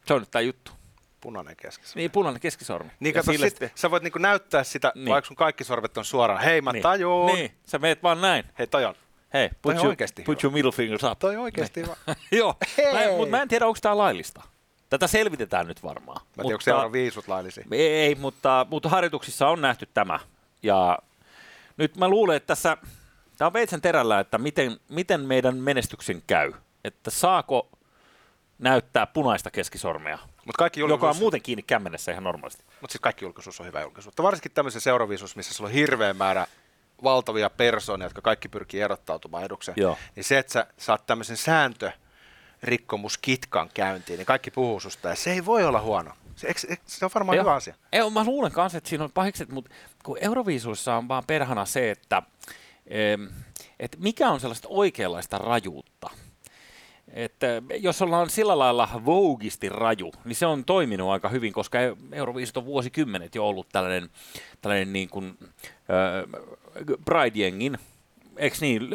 Se 0.05 0.13
on 0.13 0.19
nyt 0.19 0.31
tämä 0.31 0.41
juttu 0.41 0.71
punainen 1.25 1.55
keskisormi. 1.55 2.01
Niin, 2.01 2.11
punainen 2.11 2.41
keskisormi. 2.41 2.91
Niin, 2.99 3.13
kato, 3.13 3.31
sit, 3.31 3.41
sitten... 3.41 3.71
sä 3.75 3.91
voit 3.91 4.03
niinku 4.03 4.19
näyttää 4.19 4.63
sitä, 4.63 4.91
niin. 4.95 5.09
vaikka 5.09 5.27
sun 5.27 5.35
kaikki 5.35 5.63
sorvet 5.63 5.97
on 5.97 6.05
suoraan. 6.05 6.41
Hei, 6.41 6.61
mä 6.61 6.71
niin. 6.71 6.83
tajuun. 6.83 7.25
Niin, 7.35 7.51
sä 7.65 7.79
meet 7.79 8.03
vaan 8.03 8.21
näin. 8.21 8.43
Hei, 8.59 8.67
toi 8.67 8.85
on. 8.85 8.95
Hei, 9.33 9.49
put, 9.61 9.75
toi 9.75 9.85
you, 9.85 9.95
put 10.25 10.43
your 10.43 10.53
middle 10.53 10.71
fingers 10.71 11.03
up. 11.03 11.19
Toi 11.19 11.37
oikeesti 11.37 11.81
hyvä. 11.81 11.95
Joo, 12.31 12.55
mutta 13.17 13.31
mä 13.31 13.41
en 13.41 13.47
tiedä, 13.47 13.67
onko 13.67 13.79
tämä 13.81 13.97
laillista. 13.97 14.41
Tätä 14.89 15.07
selvitetään 15.07 15.67
nyt 15.67 15.83
varmaan. 15.83 16.21
Mä 16.37 16.43
en 16.43 16.57
tiedä, 16.63 16.77
onko 16.77 16.91
viisut 16.91 17.27
laillisia. 17.27 17.65
Ei, 17.71 17.87
ei 17.87 18.15
mutta, 18.15 18.65
mutta 18.69 18.89
harjoituksissa 18.89 19.47
on 19.47 19.61
nähty 19.61 19.89
tämä. 19.93 20.19
Ja 20.63 20.99
nyt 21.77 21.97
mä 21.97 22.07
luulen, 22.07 22.37
että 22.37 22.47
tässä, 22.47 22.77
tämä 23.37 23.47
on 23.47 23.53
veitsen 23.53 23.81
terällä, 23.81 24.19
että 24.19 24.37
miten, 24.37 24.79
miten 24.89 25.21
meidän 25.21 25.57
menestyksen 25.57 26.23
käy. 26.27 26.53
Että 26.83 27.11
saako 27.11 27.69
näyttää 28.59 29.05
punaista 29.05 29.51
keskisormea 29.51 30.19
Mut 30.45 30.57
kaikki 30.57 30.79
julkisuus... 30.79 30.99
Joka 30.99 31.09
on 31.09 31.17
muuten 31.17 31.41
kiinni 31.41 31.63
kämmenessä 31.63 32.11
ihan 32.11 32.23
normaalisti. 32.23 32.63
Mutta 32.81 32.91
siis 32.91 33.01
kaikki 33.01 33.25
julkisuus 33.25 33.59
on 33.59 33.65
hyvä 33.65 33.81
julkisuutta. 33.81 34.23
Varsinkin 34.23 34.51
tämmöisessä 34.51 34.83
seuraviisuus, 34.83 35.35
missä 35.35 35.53
sulla 35.53 35.67
on 35.67 35.73
hirveä 35.73 36.13
määrä 36.13 36.47
valtavia 37.03 37.49
persoonia, 37.49 38.05
jotka 38.05 38.21
kaikki 38.21 38.49
pyrkii 38.49 38.81
erottautumaan 38.81 39.43
edukseen. 39.43 39.75
Joo. 39.77 39.97
Niin 40.15 40.23
se, 40.23 40.37
että 40.37 40.53
sä 40.53 40.67
saat 40.77 41.05
tämmöisen 41.05 41.37
sääntö 41.37 41.91
rikkomuskitkan 42.63 43.69
käyntiin, 43.73 44.17
niin 44.17 44.25
kaikki 44.25 44.51
puhuu 44.51 44.79
susta, 44.79 45.09
ja 45.09 45.15
se 45.15 45.31
ei 45.31 45.45
voi 45.45 45.63
olla 45.63 45.81
huono. 45.81 46.11
Se, 46.35 46.47
eikö, 46.47 46.59
se 46.85 47.05
on 47.05 47.11
varmaan 47.15 47.35
Joo. 47.35 47.43
hyvä 47.43 47.53
asia. 47.53 47.75
Ei, 47.91 48.09
mä 48.09 48.23
luulen 48.23 48.51
kanssa, 48.51 48.77
että 48.77 48.89
siinä 48.89 49.03
on 49.03 49.11
pahikset, 49.11 49.49
mutta 49.49 49.71
kun 50.03 50.17
Euroviisuissa 50.21 50.95
on 50.95 51.07
vaan 51.07 51.23
perhana 51.27 51.65
se, 51.65 51.91
että, 51.91 52.21
että 53.79 53.97
mikä 53.99 54.29
on 54.29 54.39
sellaista 54.39 54.67
oikeanlaista 54.71 55.37
rajuutta. 55.37 56.09
Että 57.13 57.47
jos 57.79 58.01
ollaan 58.01 58.29
sillä 58.29 58.59
lailla 58.59 58.89
vougisti 59.05 59.69
raju, 59.69 60.11
niin 60.25 60.35
se 60.35 60.45
on 60.45 60.65
toiminut 60.65 61.09
aika 61.09 61.29
hyvin, 61.29 61.53
koska 61.53 61.77
Euroviisut 62.11 62.57
on 62.57 62.65
vuosikymmenet 62.65 63.35
jo 63.35 63.47
ollut 63.47 63.67
tällainen, 63.71 64.09
tällainen 64.61 64.93
niin 64.93 65.09
kuin, 65.09 65.37
äh, 65.89 66.41
Pride-jengin 67.05 67.77
eikö 68.37 68.57
niin, 68.61 68.89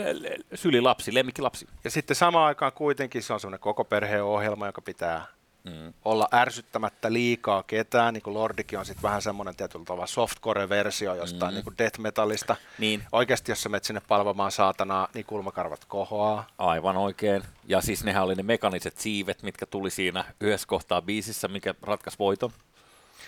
sylilapsi, 0.54 1.14
lemmikkilapsi. 1.14 1.66
Ja 1.84 1.90
sitten 1.90 2.16
samaan 2.16 2.46
aikaan 2.46 2.72
kuitenkin 2.72 3.22
se 3.22 3.32
on 3.32 3.40
semmoinen 3.40 3.60
koko 3.60 3.84
perheen 3.84 4.24
ohjelma, 4.24 4.66
joka 4.66 4.82
pitää 4.82 5.26
mm. 5.64 5.94
olla 6.04 6.28
ärsyttämättä 6.32 7.12
liikaa 7.12 7.62
ketään, 7.62 8.14
niin 8.14 8.22
kuin 8.22 8.34
Lordikin 8.34 8.78
on 8.78 8.86
sitten 8.86 9.02
vähän 9.02 9.22
semmoinen 9.22 9.56
tietyllä 9.56 9.84
tavalla 9.84 10.06
softcore-versio 10.06 11.14
jostain 11.14 11.52
mm. 11.52 11.54
niin 11.54 11.64
kuin 11.64 11.78
death 11.78 11.98
metallista. 11.98 12.56
Niin. 12.78 13.02
Oikeasti, 13.12 13.52
jos 13.52 13.62
sä 13.62 13.68
menet 13.68 13.84
sinne 13.84 14.02
palvomaan 14.08 14.52
saatanaa, 14.52 15.08
niin 15.14 15.26
kulmakarvat 15.26 15.84
kohoaa. 15.84 16.46
Aivan 16.58 16.96
oikein. 16.96 17.42
Ja 17.66 17.80
siis 17.80 18.04
nehän 18.04 18.22
oli 18.24 18.34
ne 18.34 18.42
mekaniset 18.42 18.98
siivet, 18.98 19.42
mitkä 19.42 19.66
tuli 19.66 19.90
siinä 19.90 20.24
yhdessä 20.40 20.68
kohtaa 20.68 21.02
biisissä, 21.02 21.48
mikä 21.48 21.74
ratkaisi 21.82 22.18
voiton. 22.18 22.50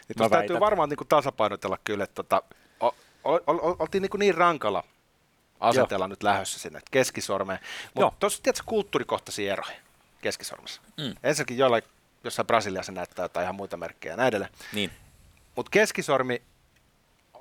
Niin 0.08 0.30
täytyy 0.30 0.60
varmaan 0.60 0.88
niin 0.88 0.96
kuin 0.96 1.08
tasapainotella 1.08 1.78
kyllä, 1.84 2.04
että 2.04 2.14
tota, 2.14 2.42
o, 2.80 2.86
o, 3.24 3.34
o, 3.34 3.76
oltiin 3.78 4.02
niin, 4.02 4.10
kuin 4.10 4.18
niin 4.18 4.34
rankalla 4.34 4.84
asetella 5.60 6.04
Joo. 6.04 6.08
nyt 6.08 6.22
lähössä 6.22 6.58
sinne 6.58 6.80
keskisormeen. 6.90 7.58
Mutta 7.94 8.16
tuossa 8.20 8.42
tiedätkö 8.42 8.64
kulttuurikohtaisia 8.66 9.52
eroja 9.52 9.76
keskisormessa. 10.20 10.80
Mm. 10.96 11.14
Ensinnäkin 11.22 11.58
jollain 11.58 11.82
jossain 12.24 12.46
Brasiliassa 12.46 12.92
näyttää 12.92 13.24
jotain 13.24 13.44
ihan 13.44 13.54
muita 13.54 13.76
merkkejä 13.76 14.16
näidelle. 14.16 14.48
Niin. 14.72 14.90
Mutta 15.56 15.70
keskisormi 15.70 16.42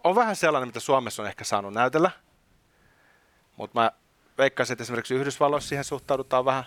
on 0.04 0.16
vähän 0.16 0.36
sellainen, 0.36 0.68
mitä 0.68 0.80
Suomessa 0.80 1.22
on 1.22 1.28
ehkä 1.28 1.44
saanut 1.44 1.74
näytellä. 1.74 2.12
Mutta 3.58 3.80
mä 3.80 3.92
veikkaisin, 4.38 4.74
että 4.74 4.84
esimerkiksi 4.84 5.14
Yhdysvalloissa 5.14 5.70
siihen 5.70 5.84
suhtaudutaan 5.84 6.46
vähän 6.46 6.64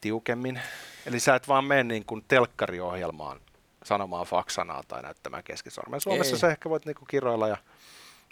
tiukemmin. 0.00 0.60
Eli 1.06 1.20
sä 1.20 1.34
et 1.34 1.48
vaan 1.48 1.64
mene 1.64 1.84
niin 1.84 2.04
kuin 2.04 2.24
telkkariohjelmaan 2.28 3.40
sanomaan 3.84 4.26
faksanaa 4.26 4.82
tai 4.88 5.02
näyttämään 5.02 5.44
keskisormen. 5.44 6.00
Suomessa 6.00 6.34
Ei. 6.34 6.40
sä 6.40 6.50
ehkä 6.50 6.70
voit 6.70 6.86
niinku 6.86 7.04
kiroilla 7.04 7.48
ja 7.48 7.56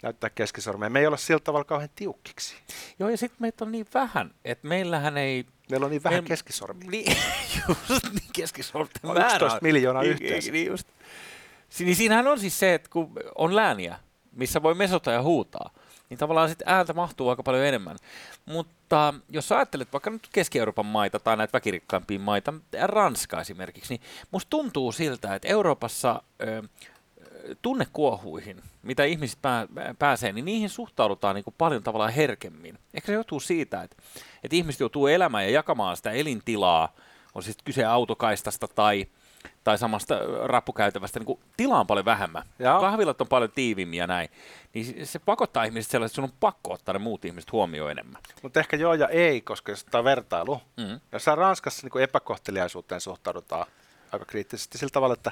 näyttää 0.03 0.29
keskisormea. 0.29 0.89
Me 0.89 0.99
ei 0.99 1.07
olla 1.07 1.17
sillä 1.17 1.39
tavalla 1.39 1.63
kauhean 1.63 1.89
tiukkiksi. 1.95 2.55
Joo, 2.99 3.09
ja 3.09 3.17
sitten 3.17 3.37
meitä 3.39 3.65
on 3.65 3.71
niin 3.71 3.85
vähän, 3.93 4.33
että 4.45 4.67
meillähän 4.67 5.17
ei... 5.17 5.45
Meillä 5.73 5.85
on 5.85 5.91
niin 5.91 6.03
vähän 6.03 6.23
me... 6.23 6.27
keskisormia. 6.27 6.89
Niin, 6.89 7.17
just 7.89 8.03
niin 8.03 8.29
keskisormia. 8.33 8.91
on 9.03 9.17
11 9.17 9.59
miljoonaa 9.61 10.01
niin, 10.01 10.11
yhteensä. 10.11 10.51
Niin, 10.51 10.67
just. 10.67 10.87
Niin 11.79 11.95
siinähän 11.95 12.27
on 12.27 12.39
siis 12.39 12.59
se, 12.59 12.73
että 12.73 12.89
kun 12.89 13.11
on 13.35 13.55
lääniä, 13.55 13.99
missä 14.31 14.63
voi 14.63 14.73
mesota 14.73 15.11
ja 15.11 15.21
huutaa, 15.21 15.69
niin 16.09 16.17
tavallaan 16.17 16.49
sitten 16.49 16.69
ääntä 16.69 16.93
mahtuu 16.93 17.29
aika 17.29 17.43
paljon 17.43 17.65
enemmän. 17.65 17.97
Mutta 18.45 19.13
jos 19.29 19.51
ajattelet 19.51 19.93
vaikka 19.93 20.09
nyt 20.09 20.27
Keski-Euroopan 20.33 20.85
maita 20.85 21.19
tai 21.19 21.37
näitä 21.37 21.53
väkirikkaimpia 21.53 22.19
maita, 22.19 22.53
Ranska 22.83 23.41
esimerkiksi, 23.41 23.93
niin 23.93 24.07
musta 24.31 24.49
tuntuu 24.49 24.91
siltä, 24.91 25.35
että 25.35 25.47
Euroopassa... 25.47 26.21
Ö, 26.41 26.63
tunnekuohuihin, 27.61 28.61
mitä 28.83 29.03
ihmiset 29.03 29.39
pää, 29.41 29.67
pääsee, 29.99 30.31
niin 30.31 30.45
niihin 30.45 30.69
suhtaudutaan 30.69 31.35
niin 31.35 31.43
kuin 31.43 31.55
paljon 31.57 31.83
tavallaan 31.83 32.13
herkemmin. 32.13 32.79
Ehkä 32.93 33.05
se 33.05 33.13
johtuu 33.13 33.39
siitä, 33.39 33.81
että, 33.81 33.95
että 34.43 34.55
ihmiset 34.55 34.79
joutuu 34.79 35.07
elämään 35.07 35.43
ja 35.43 35.49
jakamaan 35.49 35.97
sitä 35.97 36.11
elintilaa, 36.11 36.93
on 37.35 37.43
sitten 37.43 37.65
kyse 37.65 37.85
autokaistasta 37.85 38.67
tai, 38.67 39.05
tai 39.63 39.77
samasta 39.77 40.19
rappukäytävästä, 40.43 41.19
niin 41.19 41.25
kuin 41.25 41.39
tilaa 41.57 41.79
on 41.79 41.87
paljon 41.87 42.05
vähemmän. 42.05 42.43
Joo. 42.59 42.79
Kahvilat 42.79 43.21
on 43.21 43.27
paljon 43.27 43.51
tiivimmin 43.51 43.97
ja 43.97 44.07
näin. 44.07 44.29
Niin 44.73 45.07
se 45.07 45.19
pakottaa 45.19 45.63
ihmiset 45.63 45.91
sellaisen, 45.91 46.11
että 46.11 46.15
sun 46.15 46.23
on 46.23 46.37
pakko 46.39 46.73
ottaa 46.73 46.93
ne 46.93 46.99
muut 46.99 47.25
ihmiset 47.25 47.51
huomioon 47.51 47.91
enemmän. 47.91 48.21
Mutta 48.41 48.59
ehkä 48.59 48.77
joo 48.77 48.93
ja 48.93 49.07
ei, 49.07 49.41
koska 49.41 49.71
jos 49.71 49.83
tämä 49.85 50.03
vertailu, 50.03 50.61
mm-hmm. 50.77 50.99
jos 51.11 51.27
Ranskassa 51.27 51.87
niin 51.87 52.03
epäkohteliaisuuteen 52.03 53.01
suhtaudutaan 53.01 53.65
aika 54.11 54.25
kriittisesti 54.25 54.77
sillä 54.77 54.91
tavalla, 54.91 55.13
että 55.13 55.31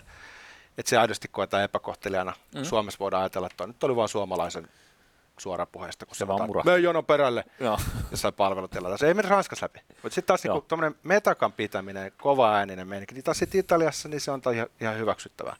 että 0.78 0.90
se 0.90 0.98
aidosti 0.98 1.28
koetaan 1.28 1.64
epäkohtelijana. 1.64 2.34
Mm. 2.56 2.64
Suomessa 2.64 3.00
voidaan 3.00 3.24
ajatella, 3.24 3.48
että 3.52 3.68
nyt 3.68 3.84
oli 3.84 3.96
vain 3.96 4.10
suomalaisen 4.10 4.68
suorapuheesta, 5.38 6.06
kun 6.06 6.16
se 6.16 6.28
vaan 6.28 6.50
me 6.66 6.80
jono 6.80 7.04
perälle 7.04 7.44
Joo. 7.60 7.80
jossain 8.12 8.34
palvelutilalla. 8.34 8.98
Se 8.98 9.08
ei 9.08 9.14
mene 9.14 9.30
Ranskassa 9.30 9.64
läpi. 9.64 9.80
Mutta 9.90 10.10
sitten 10.10 10.28
taas 10.28 10.44
niinku, 10.44 10.62
tuommoinen 10.62 11.00
metakan 11.04 11.54
pitäminen, 11.54 12.12
kova 12.18 12.56
ääninen 12.56 12.88
meininki, 12.88 13.14
niin 13.14 13.24
taas 13.24 13.38
sitten 13.38 13.60
Italiassa 13.60 14.10
niin 14.10 14.22
se 14.22 14.32
on 14.32 14.42
ihan, 14.54 14.68
ihan 14.82 14.98
hyväksyttävää. 14.98 15.56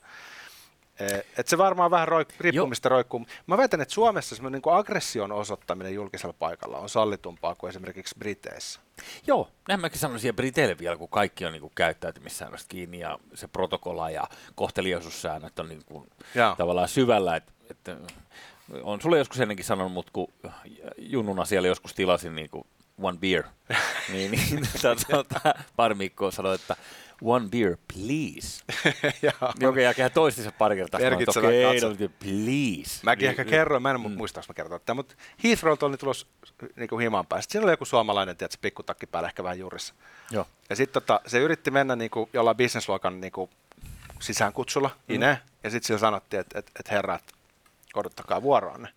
Eh, 1.02 1.24
et 1.38 1.48
se 1.48 1.58
varmaan 1.58 1.90
vähän 1.90 2.08
roik- 2.08 2.34
riippumista 2.40 2.88
Joo. 2.88 2.90
roikkuu. 2.90 3.26
Mä 3.46 3.56
väitän, 3.56 3.80
että 3.80 3.94
Suomessa 3.94 4.36
semmoinen 4.36 4.62
niin 4.64 4.74
aggression 4.74 5.32
osoittaminen 5.32 5.94
julkisella 5.94 6.34
paikalla 6.38 6.78
on 6.78 6.88
sallitumpaa 6.88 7.54
kuin 7.54 7.68
esimerkiksi 7.68 8.14
Briteissä. 8.18 8.80
Joo, 9.26 9.48
näin 9.68 9.80
mäkin 9.80 9.98
sanoisin, 9.98 10.36
Briteille 10.36 10.78
vielä, 10.78 10.96
kun 10.96 11.08
kaikki 11.08 11.44
on 11.46 11.52
niin 11.52 11.60
kuin 11.60 11.72
käyttäytymissäännöstä 11.74 12.68
kiinni 12.68 12.98
ja 12.98 13.18
se 13.34 13.48
protokolla 13.48 14.10
ja 14.10 14.24
kohteliaisuussäännöt 14.54 15.58
on 15.58 15.68
niin 15.68 15.82
kuin 15.86 16.10
tavallaan 16.58 16.88
syvällä, 16.88 17.36
että, 17.36 17.52
että 17.70 17.96
on 18.82 19.00
sulle 19.00 19.18
joskus 19.18 19.40
ennenkin 19.40 19.64
sanonut, 19.66 19.92
mutta 19.92 20.12
kun 20.12 20.32
junnuna 20.98 21.44
siellä 21.44 21.68
joskus 21.68 21.94
tilasin 21.94 22.34
niin 22.34 22.50
kuin 22.50 22.66
one 23.02 23.18
beer, 23.18 23.44
niin, 24.12 24.30
niin 24.30 24.68
tuota, 25.10 25.54
pari 25.76 26.12
sanoi, 26.30 26.54
että 26.54 26.76
one 27.24 27.48
beer, 27.48 27.76
please. 27.94 28.64
Jonka 29.60 29.80
jälkeen 29.80 30.10
se 30.30 30.52
pari 30.58 30.76
kertaa. 30.76 31.00
Merkitsevä 31.00 31.48
okay, 31.48 31.80
no, 31.80 32.08
please. 32.18 33.00
Mäkin 33.02 33.28
ehkä 33.28 33.44
kerroin, 33.44 33.82
mä 33.82 33.90
en 33.90 34.00
mm. 34.00 34.10
muista, 34.10 34.38
jos 34.38 34.48
mä 34.48 34.54
kertoin 34.54 34.80
tätä, 34.80 34.94
mutta 34.94 35.14
Heathrow 35.44 35.76
oli 35.80 35.96
tulossa 35.96 36.26
niin 36.76 36.88
kuin 36.88 37.02
himaan 37.02 37.26
päästä. 37.26 37.52
Siinä 37.52 37.64
oli 37.64 37.72
joku 37.72 37.84
suomalainen, 37.84 38.36
tiedätkö, 38.36 38.58
pikkutakki 38.62 39.06
päällä, 39.06 39.28
ehkä 39.28 39.44
vähän 39.44 39.58
juurissa. 39.58 39.94
Joo. 40.30 40.46
Ja 40.70 40.76
sitten 40.76 41.02
tota, 41.02 41.20
se 41.26 41.38
yritti 41.38 41.70
mennä 41.70 41.96
niin 41.96 42.10
kuin, 42.10 42.30
jollain 42.32 42.56
bisnesluokan 42.56 43.20
niin 43.20 43.32
kuin, 43.32 43.50
sisäänkutsulla, 44.20 44.90
mm. 45.08 45.14
Ine, 45.14 45.38
ja 45.64 45.70
sitten 45.70 45.86
sillä 45.86 46.00
sanottiin, 46.00 46.40
että 46.40 46.58
et, 46.58 46.70
et 46.80 46.90
herrat, 46.90 47.24
odottakaa 47.94 48.42
vuoroanne. 48.42 48.88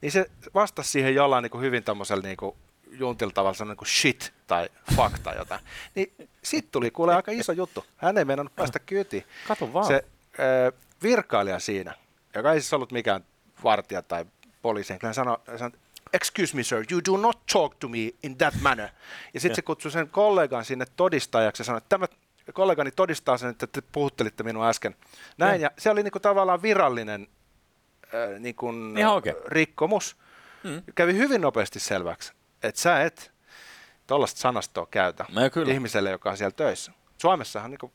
Niin 0.00 0.12
se 0.12 0.30
vastasi 0.54 0.90
siihen 0.90 1.14
jollain 1.14 1.42
niin 1.42 1.50
kuin 1.50 1.62
hyvin 1.62 1.84
tämmöisellä 1.84 2.22
niin 2.22 2.36
kuin, 2.36 2.56
juntilla 2.90 3.32
tavalla 3.32 3.54
sanoa 3.54 3.72
niin 3.72 3.78
kuin 3.78 3.88
shit 3.88 4.32
tai 4.46 4.68
fuck 4.96 5.18
tai 5.18 5.36
jotain. 5.36 5.60
Niin 5.94 6.12
sitten 6.42 6.72
tuli 6.72 6.90
kuule 6.90 7.14
aika 7.14 7.32
iso 7.32 7.52
juttu. 7.52 7.84
Hän 7.96 8.18
ei 8.18 8.24
meinannut 8.24 8.56
päästä 8.56 8.78
kyytiin. 8.78 9.24
Kato 9.48 9.72
vaan. 9.72 9.86
Se 9.86 10.04
äh, 10.40 10.80
virkailija 11.02 11.58
siinä, 11.58 11.94
joka 12.34 12.52
ei 12.52 12.60
siis 12.60 12.72
ollut 12.72 12.92
mikään 12.92 13.24
vartija 13.64 14.02
tai 14.02 14.24
poliisi, 14.62 14.94
hän 15.02 15.14
sanoi, 15.14 15.38
sanoi 15.56 15.78
excuse 16.12 16.56
me 16.56 16.62
sir, 16.62 16.84
you 16.90 17.00
do 17.08 17.16
not 17.16 17.46
talk 17.52 17.74
to 17.74 17.88
me 17.88 18.12
in 18.22 18.36
that 18.38 18.54
manner. 18.60 18.88
Ja 19.34 19.40
sitten 19.40 19.56
se 19.56 19.62
kutsui 19.70 19.90
sen 19.90 20.08
kollegan 20.08 20.64
sinne 20.64 20.86
todistajaksi 20.96 21.60
ja 21.60 21.64
sanoi, 21.64 21.78
että 21.78 21.88
tämä 21.88 22.06
kollegani 22.52 22.90
todistaa 22.90 23.38
sen, 23.38 23.50
että 23.50 23.66
te 23.66 23.82
puhuttelitte 23.92 24.42
minua 24.42 24.68
äsken. 24.68 24.96
Näin, 25.38 25.60
ja, 25.60 25.66
ja 25.66 25.70
se 25.78 25.90
oli 25.90 26.02
niinku 26.02 26.20
tavallaan 26.20 26.62
virallinen 26.62 27.28
äh, 28.04 28.40
niinku, 28.40 28.72
rikkomus. 29.46 30.16
Mm. 30.64 30.82
Kävi 30.94 31.14
hyvin 31.14 31.40
nopeasti 31.40 31.80
selväksi, 31.80 32.32
että 32.62 32.80
sä 32.80 33.02
et 33.02 33.32
tuollaista 34.06 34.40
sanastoa 34.40 34.86
käytä 34.90 35.24
no, 35.28 35.40
ihmiselle, 35.66 36.10
joka 36.10 36.30
on 36.30 36.36
siellä 36.36 36.54
töissä. 36.56 36.92
Suomessahan 37.18 37.70
niin 37.70 37.78
kuin, 37.78 37.92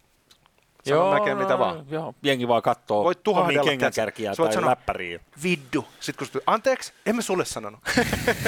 Joo, 0.86 1.14
melkein 1.14 1.38
no, 1.38 1.44
mitä 1.44 1.60
vaan. 1.60 1.86
Joo, 1.90 2.16
jengi 2.24 2.48
vaan 2.48 2.62
katsoo 2.62 3.04
Voit 3.04 3.24
tuhahdella 3.24 3.64
kengänkärkiä 3.64 4.36
tai 4.36 4.54
sanoa, 4.54 4.70
läppäriä. 4.70 5.20
Viddu. 5.44 5.88
Sitten 6.00 6.28
kun 6.32 6.42
anteeksi, 6.48 6.94
emme 7.06 7.22
sulle 7.22 7.46
sanonut. 7.46 7.80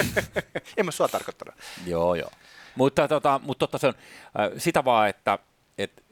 emme 0.76 0.92
sua 0.92 1.08
tarkoittanut. 1.08 1.54
Joo, 1.86 2.14
joo. 2.14 2.30
Mutta, 2.74 3.08
tota, 3.08 3.40
mutta 3.44 3.58
totta 3.58 3.78
se 3.78 3.86
on 3.86 3.94
äh, 3.96 4.50
sitä 4.58 4.84
vaan, 4.84 5.08
että 5.08 5.38
et 5.78 6.04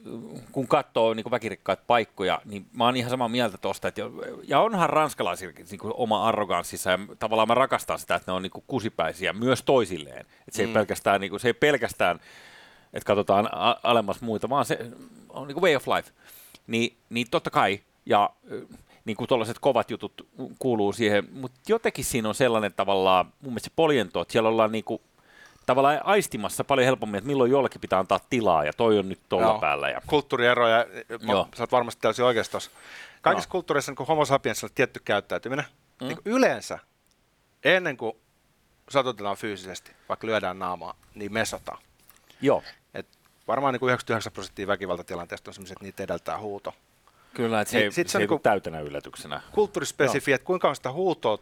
kun 0.53 0.69
katsoo 0.69 1.15
niin 1.15 1.31
väkirikkaita 1.31 1.83
paikkoja, 1.87 2.41
niin 2.45 2.67
mä 2.73 2.85
oon 2.85 2.97
ihan 2.97 3.11
samaa 3.11 3.29
mieltä 3.29 3.59
tuosta, 3.59 3.89
että 3.89 4.01
ja 4.49 4.61
onhan 4.61 4.91
ranskalaisilla 4.91 5.55
niin 5.71 5.81
oma 5.83 6.29
arroganssissa, 6.29 6.91
ja 6.91 6.99
tavallaan 7.19 7.49
mä 7.49 7.55
rakastan 7.55 7.99
sitä, 7.99 8.15
että 8.15 8.33
ne 8.33 8.37
on 8.37 8.43
niin 8.43 8.51
kuin 8.51 8.65
kusipäisiä 8.67 9.33
myös 9.33 9.63
toisilleen. 9.63 10.21
Että 10.21 10.57
se, 10.57 10.63
mm. 10.63 10.69
ei 10.69 10.75
pelkästään, 10.75 11.21
niin 11.21 11.31
kuin, 11.31 11.41
se 11.41 11.49
ei 11.49 11.55
pelkästään, 11.55 12.21
että 12.93 13.07
katsotaan 13.07 13.49
alemmas 13.83 14.21
muita, 14.21 14.49
vaan 14.49 14.65
se 14.65 14.79
on 15.29 15.49
niin 15.49 15.55
kuin 15.55 15.63
way 15.63 15.77
of 15.77 15.89
life. 15.89 16.11
Ni, 16.67 16.97
niin 17.11 17.27
totta 17.31 17.51
kai, 17.51 17.81
ja 18.07 18.31
niin 19.05 19.17
kuin 19.17 19.29
tuollaiset 19.29 19.59
kovat 19.59 19.91
jutut 19.91 20.29
kuuluu 20.59 20.93
siihen, 20.93 21.29
mutta 21.33 21.61
jotenkin 21.69 22.05
siinä 22.05 22.29
on 22.29 22.35
sellainen 22.35 22.73
tavallaan, 22.73 23.27
mun 23.27 23.53
mielestä 23.53 23.69
se 23.69 23.73
poljento, 23.77 24.21
että 24.21 24.33
siellä 24.33 24.49
ollaan 24.49 24.73
niin 24.73 24.85
kuin 24.85 25.01
tavallaan 25.67 26.01
aistimassa 26.05 26.65
paljon 26.65 26.85
helpommin, 26.85 27.19
että 27.19 27.29
milloin 27.29 27.51
jollekin 27.51 27.81
pitää 27.81 27.99
antaa 27.99 28.21
tilaa, 28.31 28.65
ja 28.65 28.73
toi 28.73 28.99
on 28.99 29.09
nyt 29.09 29.21
tuolla 29.29 29.47
Joo. 29.47 29.59
päällä. 29.59 29.91
Ja... 29.91 30.01
Kulttuurieroja, 30.07 30.87
Joo. 31.29 31.49
sä 31.55 31.63
oot 31.63 31.73
varmasti 31.73 32.01
täysin 32.01 32.25
oikeassa 32.25 32.53
tuossa. 32.53 32.71
Kaikissa 33.23 33.49
Joo. 33.49 33.53
kulttuureissa 33.53 33.93
niin 33.93 34.07
homo 34.07 34.25
sapiens 34.25 34.65
on 34.65 34.71
tietty 34.75 35.01
käyttäytyminen. 35.05 35.65
Mm. 36.01 36.09
Niin 36.09 36.19
yleensä, 36.25 36.79
ennen 37.65 37.97
kuin 37.97 38.13
satutetaan 38.89 39.37
fyysisesti, 39.37 39.93
vaikka 40.09 40.27
lyödään 40.27 40.59
naamaa, 40.59 40.95
niin 41.15 41.33
mesotaan. 41.33 41.79
Joo. 42.41 42.63
Et 42.95 43.07
varmaan 43.49 43.73
niin 43.73 43.81
kuin 43.81 43.89
99 43.89 44.33
prosenttia 44.33 44.67
väkivaltatilanteesta 44.67 45.51
on 45.51 45.55
sellaisia, 45.55 45.73
että 45.73 45.85
niitä 45.85 46.03
edeltää 46.03 46.39
huuto. 46.39 46.75
Kyllä, 47.35 47.61
että 47.61 47.73
se, 47.73 47.79
niin, 47.79 47.85
ei, 47.85 47.93
se, 47.93 48.05
se 48.07 48.19
ei 48.19 48.27
niin 48.27 48.41
täytänä 48.41 48.81
yllätyksenä. 48.81 49.41
Kulttuurispesifi, 49.53 50.33
että 50.33 50.45
kuinka 50.45 50.69
on 50.69 50.77
sitä 50.77 50.93
huutoa 50.93 51.39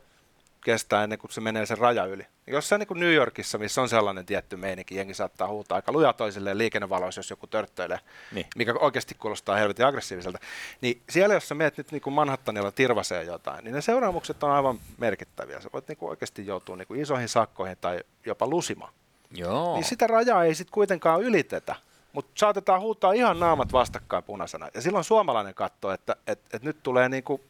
kestää 0.65 1.05
ennen 1.05 1.19
kuin 1.19 1.31
se 1.31 1.41
menee 1.41 1.67
sen 1.67 1.79
raja 1.79 2.05
yli. 2.05 2.27
Jossain 2.47 2.79
niin 2.79 2.87
kuin 2.87 3.01
New 3.01 3.13
Yorkissa, 3.13 3.59
missä 3.59 3.83
on 3.83 3.89
sellainen 3.89 4.27
tietty 4.27 4.57
meininki, 4.57 4.97
jengi 4.97 5.15
saattaa 5.15 5.49
huutaa 5.49 5.77
aika 5.77 5.93
lujaa 5.93 6.13
toisilleen 6.13 6.59
liikennevaloissa, 6.59 7.19
jos 7.19 7.31
joku 7.31 7.47
törttöilee, 7.47 7.99
niin. 8.33 8.47
mikä 8.57 8.75
oikeasti 8.81 9.15
kuulostaa 9.15 9.57
helvetin 9.57 9.87
aggressiiviselta. 9.87 10.39
Niin 10.81 11.03
siellä, 11.11 11.35
jos 11.35 11.49
sä 11.49 11.55
meet 11.55 11.77
nyt 11.77 11.93
niin 11.93 12.03
kuin 12.03 12.15
Manhattanilla 12.15 12.73
tirvaseen 12.73 13.27
jotain, 13.27 13.65
niin 13.65 13.75
ne 13.75 13.81
seuraamukset 13.81 14.43
on 14.43 14.51
aivan 14.51 14.79
merkittäviä. 14.99 15.61
Sä 15.61 15.71
voit 15.73 15.89
niin 15.89 15.99
kuin 15.99 16.11
oikeasti 16.11 16.47
joutua 16.47 16.77
niin 16.77 16.89
kuin 16.89 17.01
isoihin 17.01 17.29
sakkoihin 17.29 17.77
tai 17.81 18.01
jopa 18.27 18.47
lusima. 18.47 18.93
Joo. 19.31 19.75
Niin 19.75 19.85
sitä 19.85 20.07
rajaa 20.07 20.45
ei 20.45 20.55
sitten 20.55 20.75
kuitenkaan 20.75 21.23
ylitetä 21.23 21.75
mutta 22.13 22.33
saatetaan 22.35 22.81
huutaa 22.81 23.13
ihan 23.13 23.41
naamat 23.41 23.73
vastakkain 23.73 24.25
punaisena. 24.25 24.69
Ja 24.75 24.81
silloin 24.81 25.05
suomalainen 25.05 25.55
katsoo, 25.55 25.91
että 25.91 26.17
et, 26.27 26.41
et 26.53 26.63
nyt 26.63 26.77
tulee 26.83 27.09
niinku 27.09 27.41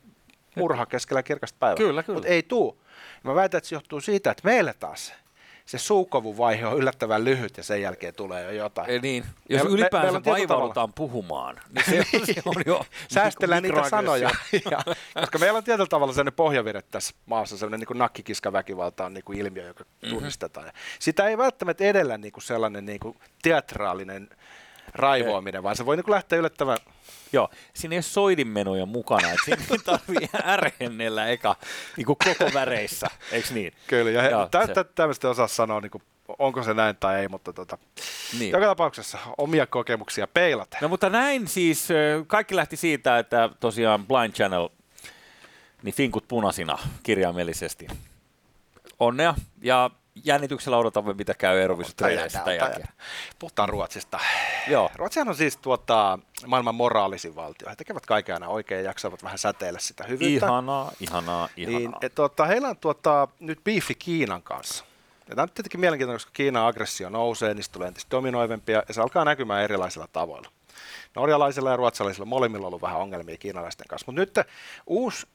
murha 0.57 0.87
keskellä 0.87 1.23
kirkasta 1.23 1.57
päivää. 1.59 1.77
Kyllä, 1.77 2.03
kyllä. 2.03 2.17
Mutta 2.17 2.29
ei 2.29 2.43
tuu. 2.43 2.83
Ja 3.25 3.31
mä 3.31 3.35
väitän, 3.35 3.59
että 3.59 3.69
se 3.69 3.75
johtuu 3.75 4.01
siitä, 4.01 4.31
että 4.31 4.49
meillä 4.49 4.75
taas 4.75 5.13
se 5.67 5.79
suukovuvaihe 5.79 6.67
on 6.67 6.79
yllättävän 6.79 7.25
lyhyt 7.25 7.57
ja 7.57 7.63
sen 7.63 7.83
jälkeen 7.83 8.15
tulee 8.15 8.45
jo 8.45 8.51
jotain. 8.51 8.91
Ei 8.91 8.99
niin. 8.99 9.25
Jos 9.49 9.65
me, 9.65 9.71
ylipäänsä 9.71 10.21
me, 10.21 10.25
vaivaudutaan 10.25 10.93
puhumaan, 10.93 11.61
niin 11.75 11.85
se, 11.85 12.05
se 12.35 12.43
on 12.45 12.63
jo 12.67 12.87
Säästellään 13.09 13.63
niitä 13.63 13.89
sanoja. 13.89 14.31
ja, 14.71 14.79
koska 15.15 15.39
meillä 15.39 15.57
on 15.57 15.65
tietyllä 15.65 15.89
tavalla 15.89 16.13
sellainen 16.13 16.33
pohjavire 16.33 16.83
tässä 16.83 17.15
maassa, 17.27 17.59
sellainen 17.59 17.87
niin 17.89 17.99
nakkikiskaväkivalta 17.99 19.05
on 19.05 19.15
niin 19.15 19.25
kuin 19.25 19.39
ilmiö, 19.39 19.67
joka 19.67 19.85
mm-hmm. 19.85 20.17
tunnistetaan. 20.17 20.73
Sitä 20.99 21.29
ei 21.29 21.39
välttämättä 21.39 21.85
edellä 21.85 22.19
niin 22.19 22.33
kuin 22.33 22.45
sellainen 22.45 22.87
niin 22.87 23.01
kuin 23.01 23.17
teatraalinen 23.43 24.29
raivoaminen, 24.95 25.63
vaan 25.63 25.77
se 25.77 25.87
voi 25.87 25.97
niin 25.97 26.05
kuin 26.05 26.15
lähteä 26.15 26.39
yllättävän 26.39 26.79
Joo, 27.33 27.51
siinä 27.75 27.95
ei 27.95 27.97
ole 27.97 28.03
soidinmenoja 28.03 28.87
mukana, 28.87 29.29
että 29.29 29.45
siinä 29.45 29.83
tarvii 29.85 30.29
ärhennellä 30.45 31.27
eka 31.27 31.57
niin 31.97 32.07
kuin 32.07 32.17
koko 32.25 32.51
väreissä, 32.55 33.07
eikö 33.33 33.55
niin? 33.55 33.73
Kyllä, 33.87 34.11
ja 34.11 34.31
Joo, 34.31 34.49
tä, 34.49 34.69
tä, 34.69 34.85
tämmöistä 34.85 35.29
osaa 35.29 35.49
sanoa, 35.49 35.81
niin 35.81 35.91
kuin, 35.91 36.03
onko 36.39 36.63
se 36.63 36.75
näin 36.75 36.97
tai 36.97 37.21
ei, 37.21 37.29
mutta 37.29 37.53
tota, 37.53 37.79
niin. 38.39 38.51
joka 38.51 38.67
tapauksessa 38.67 39.19
omia 39.39 39.67
kokemuksia 39.67 40.27
peilat. 40.27 40.77
No 40.81 40.89
mutta 40.89 41.11
näin 41.11 41.49
siis, 41.49 41.89
kaikki 42.27 42.57
lähti 42.57 42.77
siitä, 42.77 43.19
että 43.19 43.51
tosiaan 43.61 44.07
Blind 44.07 44.33
Channel, 44.33 44.69
niin 45.83 45.95
finkut 45.95 46.29
punaisina 46.29 46.79
kirjaimellisesti. 47.03 47.87
Onnea, 49.01 49.35
ja 49.63 49.91
jännityksellä 50.25 50.79
odotamme, 50.79 51.13
mitä 51.15 51.35
käy 51.35 51.61
Eurovision 51.61 51.93
sitä 52.29 52.55
jälkeen. 52.55 52.89
Puhutaan 53.39 53.69
Ruotsista. 53.69 54.19
Joo. 54.69 54.91
Ruotsihan 54.97 55.29
on 55.29 55.35
siis 55.35 55.57
tuota, 55.57 56.19
maailman 56.47 56.75
moraalisin 56.75 57.37
valtio. 57.37 57.69
He 57.71 57.77
tekevät 57.77 58.07
kaiken 58.07 58.35
aina 58.35 58.49
oikein 58.49 58.79
ja 58.79 58.85
jaksavat 58.85 59.23
vähän 59.23 59.39
säteillä 59.39 59.79
sitä 59.79 60.05
hyvyyttä. 60.05 60.47
Ihanaa, 60.47 60.93
ihanaa, 61.01 61.49
ihanaa. 61.57 61.79
Niin, 61.79 61.93
et, 62.03 62.15
tuota, 62.15 62.47
heillä 62.47 62.69
on 62.69 62.77
tuota, 62.77 63.29
nyt 63.41 63.65
biifi 63.65 63.95
Kiinan 63.95 64.43
kanssa. 64.43 64.85
Ja 65.29 65.35
tämä 65.35 65.43
on 65.43 65.51
tietenkin 65.51 65.81
mielenkiintoista, 65.81 66.27
koska 66.27 66.37
Kiinan 66.37 66.67
aggressio 66.67 67.09
nousee, 67.09 67.55
niistä 67.55 67.73
tulee 67.73 67.89
entistä 67.89 68.11
dominoivempia 68.11 68.83
ja 68.89 68.95
se 68.95 69.01
alkaa 69.01 69.25
näkymään 69.25 69.65
erilaisilla 69.65 70.09
tavoilla. 70.13 70.49
Norjalaisilla 71.15 71.71
ja 71.71 71.77
ruotsalaisilla 71.77 72.27
molemmilla 72.27 72.67
on 72.67 72.69
ollut 72.69 72.83
vähän 72.83 73.01
ongelmia 73.01 73.37
kiinalaisten 73.37 73.89
kanssa. 73.89 74.05
Mutta 74.07 74.21
nyt 74.21 74.35
uusi 74.87 75.27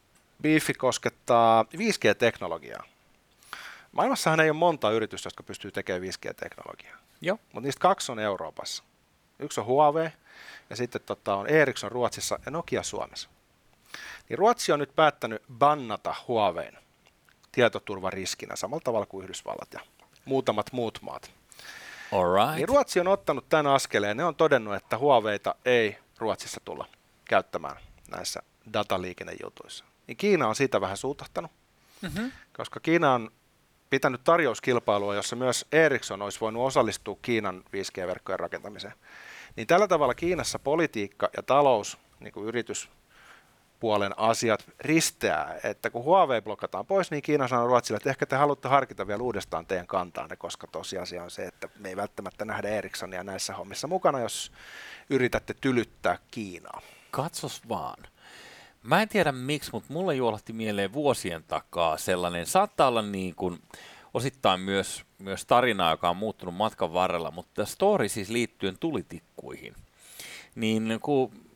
biifi 0.41 0.74
koskettaa 0.74 1.65
5G-teknologiaa. 1.77 2.84
Maailmassahan 3.98 4.39
ei 4.39 4.50
ole 4.50 4.58
monta 4.58 4.92
yritystä, 4.92 5.27
jotka 5.27 5.44
pystyy 5.44 5.72
tekemään 5.72 6.04
5G-teknologiaa. 6.04 6.98
Joo. 7.22 7.39
Mutta 7.54 7.62
niistä 7.68 7.80
kaksi 7.80 8.12
on 8.12 8.20
Euroopassa. 8.20 8.84
Yksi 9.39 9.60
on 9.60 9.66
Huawei 9.66 10.10
ja 10.70 10.75
sitten 10.75 11.01
tota, 11.06 11.36
on 11.36 11.48
Ericsson 11.48 11.92
Ruotsissa 11.92 12.39
ja 12.46 12.51
Nokia 12.51 12.84
Suomessa. 12.84 13.30
Niin 14.30 14.38
Ruotsi 14.38 14.72
on 14.72 14.80
nyt 14.80 14.96
päättänyt 14.96 15.44
bannata 15.54 16.16
Huawein 16.27 16.77
tietoturvariskinä 17.51 18.56
samalla 18.56 18.82
tavalla 18.84 19.06
kuin 19.06 19.24
Yhdysvallat 19.24 19.74
ja 19.74 19.80
muutamat 20.25 20.72
muut 20.72 21.00
maat. 21.01 21.32
Alright. 22.12 22.56
Niin 22.56 22.68
Ruotsi 22.68 23.00
on 23.00 23.08
ottanut 23.08 23.50
tämän 23.50 23.68
askeleen. 23.68 24.18
Ne 24.18 24.25
on 24.25 24.36
todennut, 24.36 24.75
että 24.75 24.98
Huaweita 24.98 25.56
ei 25.66 25.98
Ruotsissa 26.18 26.62
tulla 26.66 26.86
käyttämään 27.25 27.77
näissä 28.12 28.42
dataliikennejutuissa. 28.74 29.86
Niin 30.08 30.18
Kiina 30.18 30.48
on 30.48 30.56
siitä 30.56 30.82
vähän 30.82 30.98
suutahtanut, 30.98 31.51
mm-hmm. 32.02 32.32
koska 32.54 32.80
Kiina 32.80 33.13
on 33.13 33.32
pitänyt 33.89 34.23
tarjouskilpailua, 34.23 35.15
jossa 35.15 35.36
myös 35.36 35.65
Ericsson 35.71 36.21
olisi 36.21 36.39
voinut 36.39 36.65
osallistua 36.65 37.17
Kiinan 37.21 37.63
5G-verkkojen 37.65 38.39
rakentamiseen. 38.39 38.93
Niin 39.56 39.67
tällä 39.67 39.88
tavalla 39.88 40.13
Kiinassa 40.15 40.60
politiikka 40.60 41.30
ja 41.38 41.43
talous, 41.43 41.97
niin 42.19 42.34
kuin 42.34 42.47
yrityspuolen 42.47 44.19
asiat 44.19 44.69
risteää, 44.80 45.60
että 45.63 45.89
kun 45.89 46.04
Huawei 46.04 46.41
blokataan 46.41 46.86
pois, 46.86 47.12
niin 47.12 47.21
Kiina 47.21 47.47
sanoo 47.47 47.67
Ruotsille, 47.67 47.97
että 47.97 48.10
ehkä 48.10 48.26
te 48.26 48.36
haluatte 48.36 48.67
harkita 48.67 49.08
vielä 49.08 49.23
uudestaan 49.23 49.65
teidän 49.65 49.88
kantaanne, 49.88 50.36
koska 50.36 50.67
tosiasia 50.67 51.23
on 51.23 51.32
se, 51.32 51.45
että 51.45 51.69
me 51.80 51.89
ei 51.89 51.95
välttämättä 51.95 52.45
nähdä 52.45 52.69
Ericssonia 52.69 53.23
näissä 53.23 53.54
hommissa 53.54 53.88
mukana, 53.88 54.19
jos 54.19 54.52
yritätte 55.10 55.54
tylyttää 55.62 56.17
Kiinaa. 56.32 56.82
Katsos 57.12 57.69
vaan. 57.69 58.04
Mä 58.84 59.02
en 59.02 59.10
tiedä 59.10 59.32
miksi, 59.32 59.72
mutta 59.74 59.94
mulle 59.94 60.16
juolahti 60.16 60.54
mieleen 60.54 60.94
vuosien 60.94 61.44
takaa 61.44 61.98
sellainen, 61.98 62.46
saattaa 62.46 62.88
olla 62.88 63.02
niin 63.02 63.36
kuin 63.36 63.60
osittain 64.13 64.60
myös, 64.60 65.04
myös 65.20 65.46
tarina, 65.46 65.92
joka 65.92 66.10
on 66.10 66.18
muuttunut 66.18 66.56
matkan 66.56 66.94
varrella, 66.94 67.32
mutta 67.32 67.66
story 67.66 68.10
siis 68.10 68.30
liittyen 68.30 68.78
tulitikkuihin. 68.80 69.76
Niin 70.56 71.00
kun 71.02 71.46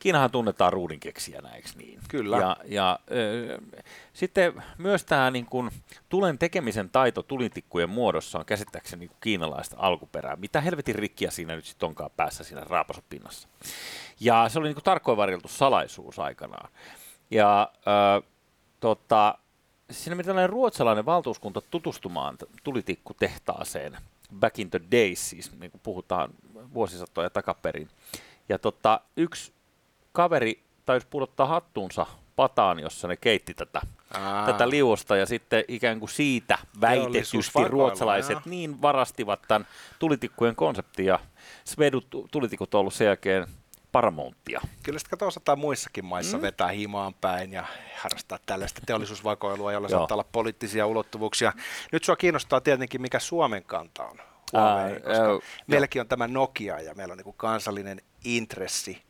Kiinahan 0.00 0.30
tunnetaan 0.30 0.72
ruudinkeksijänä, 0.72 1.48
eikö 1.48 1.68
niin? 1.76 2.00
Kyllä. 2.08 2.36
Ja, 2.36 2.56
ja 2.64 2.98
äh, 3.00 3.82
sitten 4.12 4.62
myös 4.78 5.04
tämä 5.04 5.30
niin 5.30 5.46
kun, 5.46 5.70
tulen 6.08 6.38
tekemisen 6.38 6.90
taito 6.90 7.22
tulitikkujen 7.22 7.90
muodossa 7.90 8.38
on 8.38 8.44
käsittääkseni 8.44 9.06
niin 9.06 9.16
kiinalaista 9.20 9.76
alkuperää. 9.78 10.36
Mitä 10.36 10.60
helvetin 10.60 10.94
rikkiä 10.94 11.30
siinä 11.30 11.56
nyt 11.56 11.64
sitten 11.64 11.86
onkaan 11.86 12.10
päässä 12.16 12.44
siinä 12.44 12.64
raapasupinnassa. 12.68 13.48
Ja 14.20 14.48
se 14.48 14.58
oli 14.58 14.68
niin 14.72 14.84
tarkoin 14.84 15.16
varjeltu 15.16 15.48
salaisuus 15.48 16.18
aikanaan. 16.18 16.70
Ja 17.30 17.72
äh, 17.72 18.30
tota, 18.80 19.38
siinä 19.90 20.14
meni 20.14 20.26
tällainen 20.26 20.50
ruotsalainen 20.50 21.06
valtuuskunta 21.06 21.60
tutustumaan 21.60 22.36
tulitikkutehtaaseen 22.64 23.96
back 24.40 24.58
in 24.58 24.70
the 24.70 24.80
days, 24.90 25.30
siis 25.30 25.58
niin 25.60 25.70
kuin 25.70 25.80
puhutaan 25.84 26.30
vuosisatoja 26.74 27.30
takaperin. 27.30 27.88
Ja 28.48 28.58
tota, 28.58 29.00
yksi 29.16 29.52
kaveri 30.12 30.62
taisi 30.86 31.06
pudottaa 31.10 31.46
hattuunsa 31.46 32.06
pataan, 32.36 32.78
jossa 32.78 33.08
ne 33.08 33.16
keitti 33.16 33.54
tätä, 33.54 33.80
tätä 34.46 34.70
liuosta 34.70 35.16
ja 35.16 35.26
sitten 35.26 35.64
ikään 35.68 35.98
kuin 35.98 36.10
siitä 36.10 36.58
väitetysti 36.80 37.64
ruotsalaiset 37.68 38.30
jaa. 38.30 38.42
niin 38.46 38.82
varastivat 38.82 39.42
tämän 39.48 39.68
tulitikkujen 39.98 40.56
konseptin 40.56 41.06
ja 41.06 41.18
Svedut 41.64 42.06
tulitikut 42.30 42.74
on 42.74 42.80
ollut 42.80 42.94
sen 42.94 43.06
jälkeen 43.06 43.46
Paramountia. 43.92 44.60
Kyllä 44.82 44.98
sitä 44.98 45.10
katsoo 45.10 45.28
osataan 45.28 45.58
muissakin 45.58 46.04
maissa 46.04 46.36
mm. 46.36 46.42
vetää 46.42 46.68
himaan 46.68 47.14
päin 47.14 47.52
ja 47.52 47.64
harrastaa 47.96 48.38
tällaista 48.46 48.80
teollisuusvakoilua, 48.86 49.72
jolla 49.72 49.88
saattaa 49.88 50.14
olla 50.14 50.28
poliittisia 50.32 50.86
ulottuvuuksia. 50.86 51.52
Nyt 51.92 52.04
sua 52.04 52.16
kiinnostaa 52.16 52.60
tietenkin, 52.60 53.02
mikä 53.02 53.18
Suomen 53.18 53.64
kanta 53.64 54.04
on. 54.04 54.18
Huawei, 54.52 55.00
koska 55.00 55.32
äh, 55.32 55.62
meilläkin 55.66 56.00
on 56.00 56.08
tämä 56.08 56.28
Nokia 56.28 56.80
ja 56.80 56.94
meillä 56.94 57.12
on 57.12 57.18
niin 57.18 57.34
kansallinen 57.36 58.00
intressi 58.24 59.02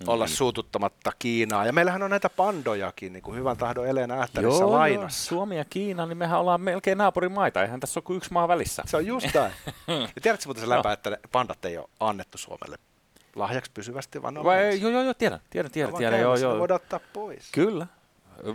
mm. 0.00 0.08
olla 0.08 0.26
suututtamatta 0.26 1.12
Kiinaa. 1.18 1.66
Ja 1.66 1.72
meillähän 1.72 2.02
on 2.02 2.10
näitä 2.10 2.30
pandojakin, 2.30 3.12
niin 3.12 3.22
kuin 3.22 3.36
hyvän 3.36 3.56
tahdon 3.56 3.86
Elena 3.86 4.20
Ähtärissä 4.22 4.62
joo, 4.62 4.72
lainassa. 4.72 5.34
Joo, 5.34 5.38
Suomi 5.38 5.56
ja 5.56 5.64
Kiina, 5.64 6.06
niin 6.06 6.18
mehän 6.18 6.40
ollaan 6.40 6.60
melkein 6.60 6.98
naapurimaita, 6.98 7.62
eihän 7.62 7.80
tässä 7.80 8.00
ole 8.00 8.04
kuin 8.04 8.16
yksi 8.16 8.32
maa 8.32 8.48
välissä. 8.48 8.82
Se 8.86 8.96
on 8.96 9.06
just 9.06 9.34
näin. 9.34 9.52
ja 10.16 10.22
tiedätkö 10.22 10.46
muuten 10.46 10.64
se 10.64 10.68
läpä, 10.68 10.92
että 10.92 11.18
pandat 11.32 11.64
ei 11.64 11.78
ole 11.78 11.88
annettu 12.00 12.38
Suomelle 12.38 12.78
lahjaksi 13.36 13.70
pysyvästi, 13.74 14.22
vaan 14.22 14.44
Vai, 14.44 14.80
joo, 14.80 14.90
joo, 14.90 15.02
joo, 15.02 15.14
tiedän, 15.14 15.40
tiedän, 15.50 15.70
tiedän, 15.70 15.92
no, 15.92 15.98
tiedän 15.98 16.20
joo, 16.20 16.36
joo. 16.36 16.58
voidaan 16.58 16.80
ottaa 16.82 17.00
pois. 17.12 17.48
Kyllä. 17.52 17.86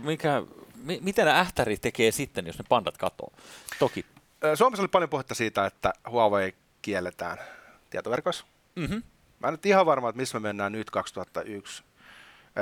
Mikä, 0.04 0.42
mi, 0.74 0.98
miten 1.02 1.28
ähtäri 1.28 1.76
tekee 1.76 2.12
sitten, 2.12 2.46
jos 2.46 2.58
ne 2.58 2.64
pandat 2.68 2.98
katoo? 2.98 3.32
Toki. 3.78 4.06
Suomessa 4.54 4.82
oli 4.82 4.88
paljon 4.88 5.10
puhetta 5.10 5.34
siitä, 5.34 5.66
että 5.66 5.92
Huawei 6.10 6.54
kielletään 6.82 7.38
tietoverkoissa. 7.90 8.44
Mm-hmm. 8.76 9.02
Mä 9.42 9.48
en 9.48 9.54
nyt 9.54 9.66
ihan 9.66 9.86
varma, 9.86 10.08
että 10.08 10.20
missä 10.20 10.40
me 10.40 10.48
mennään 10.48 10.72
nyt 10.72 10.90
2001, 10.90 11.82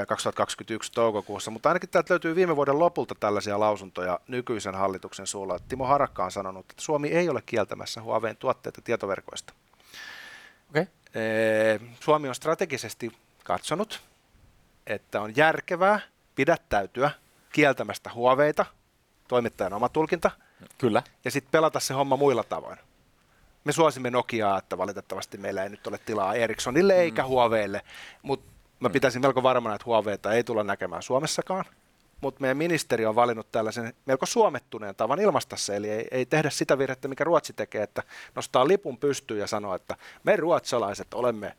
2021 0.08 0.92
toukokuussa, 0.92 1.50
mutta 1.50 1.68
ainakin 1.68 1.88
täältä 1.88 2.14
löytyy 2.14 2.34
viime 2.36 2.56
vuoden 2.56 2.78
lopulta 2.78 3.14
tällaisia 3.14 3.60
lausuntoja 3.60 4.20
nykyisen 4.28 4.74
hallituksen 4.74 5.26
suulla. 5.26 5.58
Timo 5.68 5.84
Harakka 5.86 6.24
on 6.24 6.30
sanonut, 6.30 6.66
että 6.70 6.82
Suomi 6.82 7.08
ei 7.08 7.28
ole 7.28 7.42
kieltämässä 7.46 8.02
Huaweiin 8.02 8.36
tuotteita 8.36 8.82
tietoverkoista. 8.82 9.52
Okay. 10.70 10.86
Suomi 12.00 12.28
on 12.28 12.34
strategisesti 12.34 13.12
katsonut, 13.44 14.00
että 14.86 15.20
on 15.20 15.36
järkevää 15.36 16.00
pidättäytyä 16.34 17.10
kieltämästä 17.52 18.10
Huaweita, 18.14 18.66
toimittajan 19.28 19.72
oma 19.72 19.88
tulkinta, 19.88 20.30
Kyllä. 20.78 21.02
ja 21.24 21.30
sitten 21.30 21.50
pelata 21.50 21.80
se 21.80 21.94
homma 21.94 22.16
muilla 22.16 22.44
tavoin. 22.44 22.78
Me 23.64 23.72
suosimme 23.72 24.10
Nokiaa, 24.10 24.58
että 24.58 24.78
valitettavasti 24.78 25.38
meillä 25.38 25.62
ei 25.62 25.68
nyt 25.68 25.86
ole 25.86 25.98
tilaa 25.98 26.34
Ericssonille 26.34 26.94
eikä 26.94 27.22
mm. 27.22 27.28
Huaweille, 27.28 27.82
mutta 28.22 28.50
mä 28.80 28.88
mm. 28.88 28.92
pitäisin 28.92 29.22
melko 29.22 29.42
varmana, 29.42 29.74
että 29.74 29.84
Huaweita 29.84 30.32
ei 30.32 30.44
tulla 30.44 30.64
näkemään 30.64 31.02
Suomessakaan. 31.02 31.64
mutta 32.20 32.40
meidän 32.40 32.56
ministeri 32.56 33.06
on 33.06 33.14
valinnut 33.14 33.52
tällaisen 33.52 33.94
melko 34.06 34.26
suomettuneen 34.26 34.94
tavan 34.94 35.20
ilmaista 35.20 35.56
se, 35.56 35.76
eli 35.76 35.90
ei, 35.90 36.08
ei 36.10 36.26
tehdä 36.26 36.50
sitä 36.50 36.78
virhettä, 36.78 37.08
mikä 37.08 37.24
Ruotsi 37.24 37.52
tekee, 37.52 37.82
että 37.82 38.02
nostaa 38.34 38.68
lipun 38.68 38.98
pystyyn 38.98 39.40
ja 39.40 39.46
sanoo, 39.46 39.74
että 39.74 39.96
me 40.24 40.36
ruotsalaiset 40.36 41.14
olemme 41.14 41.56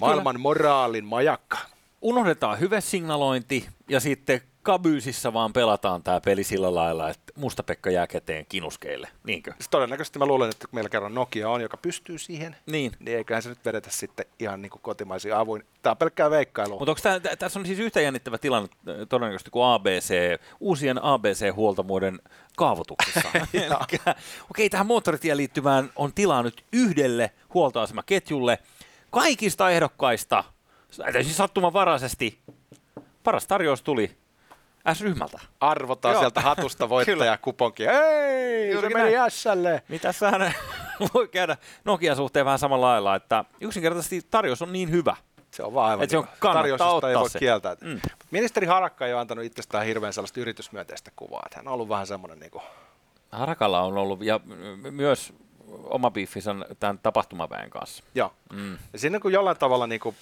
maailman 0.00 0.34
Kyllä. 0.34 0.42
moraalin 0.42 1.04
majakka. 1.04 1.58
Unohdetaan 2.02 2.58
signalointi 2.80 3.68
ja 3.88 4.00
sitten 4.00 4.40
Kabyysissa 4.64 5.32
vaan 5.32 5.52
pelataan 5.52 6.02
tämä 6.02 6.20
peli 6.20 6.44
sillä 6.44 6.74
lailla, 6.74 7.10
että 7.10 7.32
Musta-Pekka 7.36 7.90
jää 7.90 8.06
käteen 8.06 8.46
kinuskeille, 8.48 9.08
niinkö? 9.24 9.52
Siis 9.52 9.68
todennäköisesti 9.68 10.18
mä 10.18 10.26
luulen, 10.26 10.50
että 10.50 10.66
kun 10.66 10.76
meillä 10.76 10.90
kerran 10.90 11.14
Nokia 11.14 11.50
on, 11.50 11.60
joka 11.60 11.76
pystyy 11.76 12.18
siihen, 12.18 12.56
niin, 12.66 12.92
niin 12.98 13.16
eiköhän 13.16 13.42
se 13.42 13.48
nyt 13.48 13.64
vedetä 13.64 13.90
sitten 13.90 14.26
ihan 14.38 14.62
niin 14.62 14.70
kuin 14.70 14.82
kotimaisia 14.82 15.40
avuin. 15.40 15.64
Tämä 15.82 15.90
on 15.90 15.96
pelkkää 15.96 16.30
veikkailua. 16.30 16.78
Mutta 16.78 17.20
tässä 17.38 17.58
on 17.58 17.66
siis 17.66 17.78
yhtä 17.78 18.00
jännittävä 18.00 18.38
tilanne 18.38 18.68
äh, 18.88 18.94
todennäköisesti 19.08 19.50
kuin 19.50 19.66
ABC, 19.66 20.14
uusien 20.60 21.04
ABC-huoltamuuden 21.04 22.18
kaavoituksessa. 22.56 23.28
Okei, 23.82 24.00
okay, 24.50 24.68
tähän 24.70 24.86
moottoritien 24.86 25.36
liittyvään 25.36 25.90
on 25.96 26.12
tilaa 26.14 26.42
nyt 26.42 26.64
yhdelle 26.72 27.30
huoltoasemaketjulle. 27.54 28.58
Kaikista 29.10 29.70
ehdokkaista, 29.70 30.44
siis 31.22 31.36
sattumanvaraisesti, 31.36 32.38
paras 33.24 33.46
tarjous 33.46 33.82
tuli 33.82 34.23
S-ryhmältä. 34.92 35.38
Arvotaan 35.60 36.12
Joo. 36.12 36.20
sieltä 36.20 36.40
hatusta 36.40 36.88
voittajakuponkia. 36.94 37.90
Ei, 37.90 38.72
Juuri 38.72 38.88
se 38.88 38.94
meni 38.94 39.12
S-lle. 39.28 39.82
Mitä 39.88 40.12
sä 40.12 40.52
voi 41.14 41.28
käydä 41.28 41.56
Nokian 41.84 42.16
suhteen 42.16 42.44
vähän 42.46 42.58
samalla 42.58 42.86
lailla, 42.86 43.14
että 43.16 43.44
yksinkertaisesti 43.60 44.22
tarjous 44.30 44.62
on 44.62 44.72
niin 44.72 44.90
hyvä. 44.90 45.16
Se 45.50 45.62
on 45.62 45.74
vaan 45.74 45.90
aivan. 45.90 46.10
se 46.10 46.18
on 46.18 46.28
Tarjousta 46.40 47.10
ei 47.10 47.16
voi 47.16 47.30
se. 47.30 47.38
kieltää. 47.38 47.76
Mm. 47.80 48.00
Ministeri 48.30 48.66
Harakka 48.66 49.06
ei 49.06 49.12
ole 49.12 49.20
antanut 49.20 49.44
itsestään 49.44 49.86
hirveän 49.86 50.12
sellaista 50.12 50.40
yritysmyönteistä 50.40 51.10
kuvaa. 51.16 51.42
Että 51.46 51.58
hän 51.58 51.68
on 51.68 51.74
ollut 51.74 51.88
vähän 51.88 52.06
semmoinen 52.06 52.38
niin 52.38 52.50
kuin... 52.50 52.62
Harakalla 53.32 53.80
on 53.80 53.98
ollut, 53.98 54.22
ja 54.22 54.40
myös 54.90 55.32
oma 55.84 56.10
biifissä 56.10 56.54
tämän 56.80 56.98
tapahtumaväen 56.98 57.70
kanssa. 57.70 58.04
Joo. 58.14 58.32
Mm. 58.52 58.78
Ja 58.92 58.98
siinä 58.98 59.20
kun 59.20 59.32
jollain 59.32 59.56
tavalla, 59.56 59.86
niin 59.86 60.00
kuin, 60.00 60.16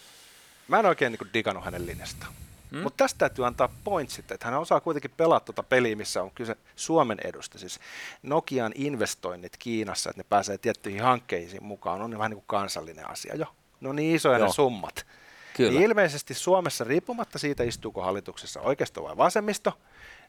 mä 0.68 0.78
en 0.78 0.86
oikein 0.86 1.12
niin 1.12 1.18
kuin 1.18 1.30
digannut 1.34 1.64
hänen 1.64 1.86
linjastaan. 1.86 2.32
Mm. 2.72 2.78
Mutta 2.78 3.04
tästä 3.04 3.18
täytyy 3.18 3.46
antaa 3.46 3.68
pointsit, 3.84 4.30
että 4.30 4.46
hän 4.46 4.60
osaa 4.60 4.80
kuitenkin 4.80 5.10
pelata 5.16 5.44
tuota 5.44 5.62
peliä, 5.62 5.96
missä 5.96 6.22
on 6.22 6.30
kyse 6.30 6.56
Suomen 6.76 7.18
edusta. 7.24 7.58
Siis 7.58 7.80
Nokian 8.22 8.72
investoinnit 8.74 9.56
Kiinassa, 9.58 10.10
että 10.10 10.20
ne 10.20 10.26
pääsee 10.28 10.58
tiettyihin 10.58 11.02
hankkeisiin 11.02 11.64
mukaan, 11.64 12.02
on 12.02 12.18
vähän 12.18 12.30
niin 12.30 12.38
kuin 12.38 12.46
kansallinen 12.46 13.10
asia 13.10 13.36
jo. 13.36 13.46
No 13.80 13.92
niin 13.92 14.16
isoja 14.16 14.38
Joo. 14.38 14.46
ne 14.46 14.52
summat. 14.52 15.06
Kyllä. 15.56 15.70
Niin 15.70 15.82
ilmeisesti 15.82 16.34
Suomessa, 16.34 16.84
riippumatta 16.84 17.38
siitä 17.38 17.62
istuuko 17.62 18.02
hallituksessa 18.02 18.60
oikeisto 18.60 19.02
vai 19.02 19.16
vasemmisto, 19.16 19.72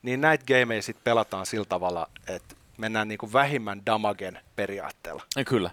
niin 0.02 0.22
näitä 0.22 0.46
gameja 0.46 0.82
sitten 0.82 1.04
pelataan 1.04 1.46
sillä 1.46 1.66
tavalla, 1.66 2.10
että 2.28 2.56
mennään 2.78 3.08
niin 3.08 3.18
kuin 3.18 3.34
vähimmän 3.34 3.86
damagen 3.86 4.40
periaatteella. 4.56 5.24
Ja 5.36 5.46
kyllä. 5.46 5.72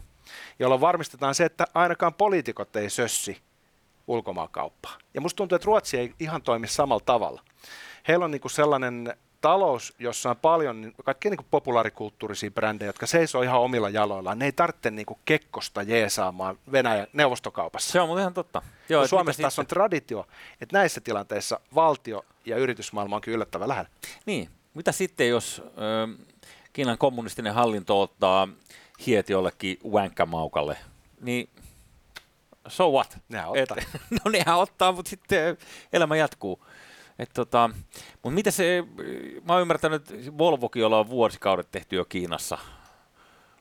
Jolloin 0.59 0.81
varmistetaan 0.81 1.35
se, 1.35 1.45
että 1.45 1.67
ainakaan 1.75 2.15
poliitikot 2.15 2.77
ei 2.77 2.91
sössi 2.91 3.43
ulkomaankauppaa. 4.11 4.99
Ja 5.15 5.21
musta 5.21 5.37
tuntuu, 5.37 5.57
että 5.57 5.67
Ruotsi 5.67 5.99
ei 5.99 6.15
ihan 6.19 6.43
toimi 6.43 6.67
samalla 6.67 7.03
tavalla. 7.07 7.43
Heillä 8.09 8.25
on 8.25 8.31
niin 8.31 8.41
kuin 8.41 8.53
sellainen 8.53 9.15
talous, 9.41 9.95
jossa 9.99 10.31
on 10.31 10.37
paljon 10.37 10.93
kaikkia 11.05 11.31
niin 11.31 11.47
populaarikulttuurisia 11.51 12.51
brändejä, 12.51 12.89
jotka 12.89 13.07
seisoo 13.07 13.43
ihan 13.43 13.61
omilla 13.61 13.89
jaloillaan. 13.89 14.39
Ne 14.39 14.45
ei 14.45 14.53
tarvitse 14.53 14.91
niin 14.91 15.07
kuin 15.07 15.19
kekkosta 15.25 15.83
jeesaamaan 15.83 16.59
Venäjän 16.73 17.07
neuvostokaupassa. 17.13 17.93
Se 17.93 18.01
on 18.01 18.19
ihan 18.19 18.35
totta. 18.35 18.63
Joo, 18.89 19.07
Suomessa 19.07 19.43
taas 19.43 19.59
on 19.59 19.67
traditio, 19.67 20.27
että 20.61 20.79
näissä 20.79 21.01
tilanteissa 21.01 21.61
valtio 21.75 22.25
ja 22.47 22.57
yritysmaailma 22.57 23.17
on 23.17 23.23
kyllä 23.23 23.37
yllättävän 23.37 23.69
lähellä. 23.69 23.91
Niin, 24.27 24.51
mitä 24.75 24.93
sitten, 24.93 25.29
jos 25.29 25.63
ö, 25.65 26.25
Kiinan 26.73 26.99
kommunistinen 26.99 27.55
hallinto 27.55 28.01
ottaa 28.01 28.49
hieti 29.07 29.33
jollekin 29.33 29.79
wänkkämaukalle, 29.93 30.77
niin 31.21 31.49
so 32.69 32.91
what? 32.91 33.19
Nehän 33.29 33.49
ottaa. 33.49 33.77
Et, 33.79 34.01
no 34.25 34.31
nehän 34.31 34.59
ottaa, 34.59 34.93
mutta 34.93 35.09
sitten 35.11 35.57
elämä 35.93 36.17
jatkuu. 36.17 36.67
Et 37.19 37.31
tota, 37.35 37.71
mutta 38.13 38.31
mitä 38.31 38.51
se, 38.51 38.85
mä 39.45 39.53
oon 39.53 39.63
ymmärtänyt, 39.63 40.11
että 40.11 40.39
Volvokin 40.39 40.87
ollaan 40.87 41.09
vuosikaudet 41.09 41.71
tehty 41.71 41.97
jo 41.97 42.05
Kiinassa. 42.05 42.59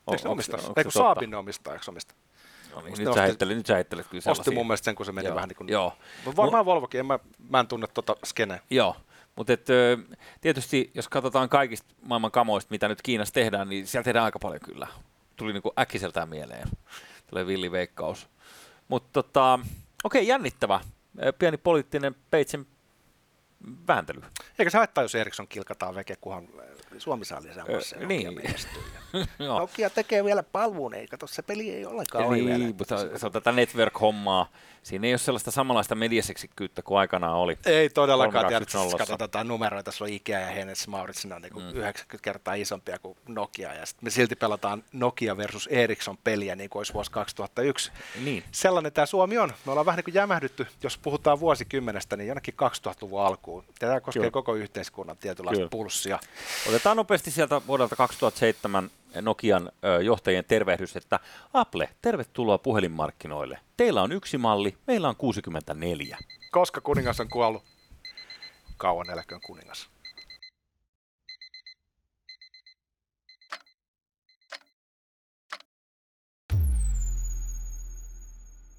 On, 0.08 0.16
eikö 0.16 0.30
omista? 0.30 0.58
Eikö 0.78 0.92
Saabin 0.92 1.36
omistaa, 1.36 1.74
eikö 1.74 1.86
omista? 1.92 2.14
No 2.76 2.82
niin, 2.82 2.96
nyt, 2.98 3.14
sä 3.14 3.22
heittelet, 3.22 3.58
nyt 3.58 3.66
sä 3.66 3.76
heittelet 3.76 4.08
kyllä 4.08 4.22
sellaisia. 4.22 4.42
Osti 4.42 4.52
mun 4.52 4.68
mielestä 4.68 4.86
sen, 4.86 4.96
kun 4.96 5.06
se 5.06 5.12
meni 5.12 5.28
Joo. 5.28 5.36
vähän 5.36 5.48
niin 5.48 5.58
kuin... 5.58 5.70
Joo. 5.70 5.94
Varmaan 6.26 6.66
Mut, 6.66 6.66
Volvokin, 6.66 7.00
en 7.00 7.06
mä, 7.06 7.20
mä 7.50 7.60
en 7.60 7.68
tunne 7.68 7.88
tota 7.94 8.16
skeneä. 8.26 8.60
Joo, 8.70 8.96
mutta 9.36 9.54
tietysti 10.42 10.92
jos 10.94 11.10
katsotaan 11.10 11.50
kaikista 11.50 11.96
maailman 12.02 12.32
kamoista, 12.32 12.72
mitä 12.72 12.88
nyt 12.88 13.02
Kiinassa 13.02 13.34
tehdään, 13.34 13.70
niin 13.70 13.88
siellä 13.88 14.04
tehdään 14.04 14.26
aika 14.26 14.40
paljon 14.40 14.60
kyllä. 14.60 14.88
Tuli 15.36 15.54
niin 15.54 15.64
kuin 15.64 15.74
äkkiseltään 15.80 16.30
mieleen. 16.30 16.68
Tulee 17.30 17.48
villi 17.48 17.72
veikkaus. 17.72 18.30
Mutta 18.89 19.23
tota, 19.23 19.60
okei, 20.04 20.28
jännittävä. 20.28 20.82
Pieni 21.39 21.58
poliittinen 21.58 22.15
peitsen 22.32 22.65
vääntely. 23.88 24.22
Eikä 24.60 24.69
se 24.69 24.78
haittaa, 24.78 25.04
jos 25.04 25.15
Eriksson 25.15 25.48
kilkataan 25.48 25.95
veke, 25.95 26.15
kunhan 26.15 26.48
Suomi 26.98 27.26
saa 27.26 27.41
lisää 27.43 27.65
massia. 27.74 28.08
niin. 28.08 28.41
Nokia 29.39 29.89
tekee 29.89 30.24
vielä 30.24 30.43
palvelun, 30.43 30.93
eikä 30.93 31.17
tuossa 31.17 31.36
se 31.36 31.41
peli 31.41 31.72
ei 31.72 31.86
ollenkaan 31.86 32.32
niin, 32.32 32.56
ole 32.56 32.74
mutta 32.78 33.17
se 33.17 33.26
on 33.26 33.32
tätä 33.32 33.52
network-hommaa. 33.52 34.50
Siinä 34.84 35.08
ei 35.08 35.13
ole 35.13 35.17
sellaista 35.17 35.52
samanlaista 35.52 35.95
mediaseksikkyyttä 35.95 36.82
kuin 36.82 37.00
aikanaan 37.00 37.36
oli. 37.36 37.58
Ei 37.65 37.89
todellakaan. 37.89 38.48
Tiedät, 38.48 38.74
jos 38.74 38.95
katsotaan 38.95 39.48
numeroita, 39.48 39.84
tässä 39.84 40.04
on 40.04 40.10
Ikea 40.10 40.39
ja 40.39 40.48
Hennes 40.48 40.88
Mauritsina 40.88 41.36
on 41.36 41.41
niin 41.41 41.54
kuin 41.54 41.65
mm. 41.65 41.76
90 41.76 42.24
kertaa 42.24 42.54
isompia 42.54 43.00
kuin 43.00 43.17
Nokia. 43.28 43.74
Ja 43.74 43.86
sitten 43.86 44.08
me 44.08 44.10
silti 44.10 44.36
pelataan 44.36 44.84
Nokia 44.93 45.38
versus 45.38 45.67
Ericsson 45.67 46.17
peliä 46.17 46.56
niin 46.56 46.69
kuin 46.69 46.80
olisi 46.80 46.93
vuosi 46.93 47.12
2001. 47.12 47.91
Niin. 48.24 48.43
Sellainen 48.52 48.93
tämä 48.93 49.06
Suomi 49.06 49.38
on. 49.38 49.54
Me 49.65 49.72
ollaan 49.72 49.86
vähän 49.86 49.98
niin 49.98 50.04
kuin 50.06 50.15
jämähdytty, 50.15 50.67
jos 50.84 50.98
puhutaan 50.98 51.39
vuosikymmenestä, 51.39 52.17
niin 52.17 52.28
jonnekin 52.28 52.54
2000-luvun 52.54 53.22
alkuun. 53.22 53.49
Tämä 53.80 54.02
koskee 54.02 54.22
Kyllä. 54.22 54.32
koko 54.32 54.56
yhteiskunnan 54.56 55.18
tietynlaista 55.18 55.60
Kyllä. 55.60 55.70
pulssia. 55.70 56.20
Otetaan 56.70 56.98
nopeasti 56.98 57.32
sieltä 57.32 57.62
vuodelta 57.68 57.96
2007 57.96 58.92
Nokian 59.22 59.72
johtajien 60.04 60.46
tervehdys, 60.46 60.96
että 60.96 61.20
Apple, 61.54 61.90
tervetuloa 62.02 62.58
puhelinmarkkinoille. 62.58 63.60
Teillä 63.78 64.02
on 64.02 64.12
yksi 64.12 64.38
malli, 64.38 64.78
meillä 64.88 65.10
on 65.10 65.16
64. 65.16 66.18
Koska 66.52 66.82
kuningas 66.82 67.20
on 67.20 67.30
kuollut, 67.30 67.64
kauan 68.78 69.10
eläköön 69.10 69.42
kuningas. 69.42 69.90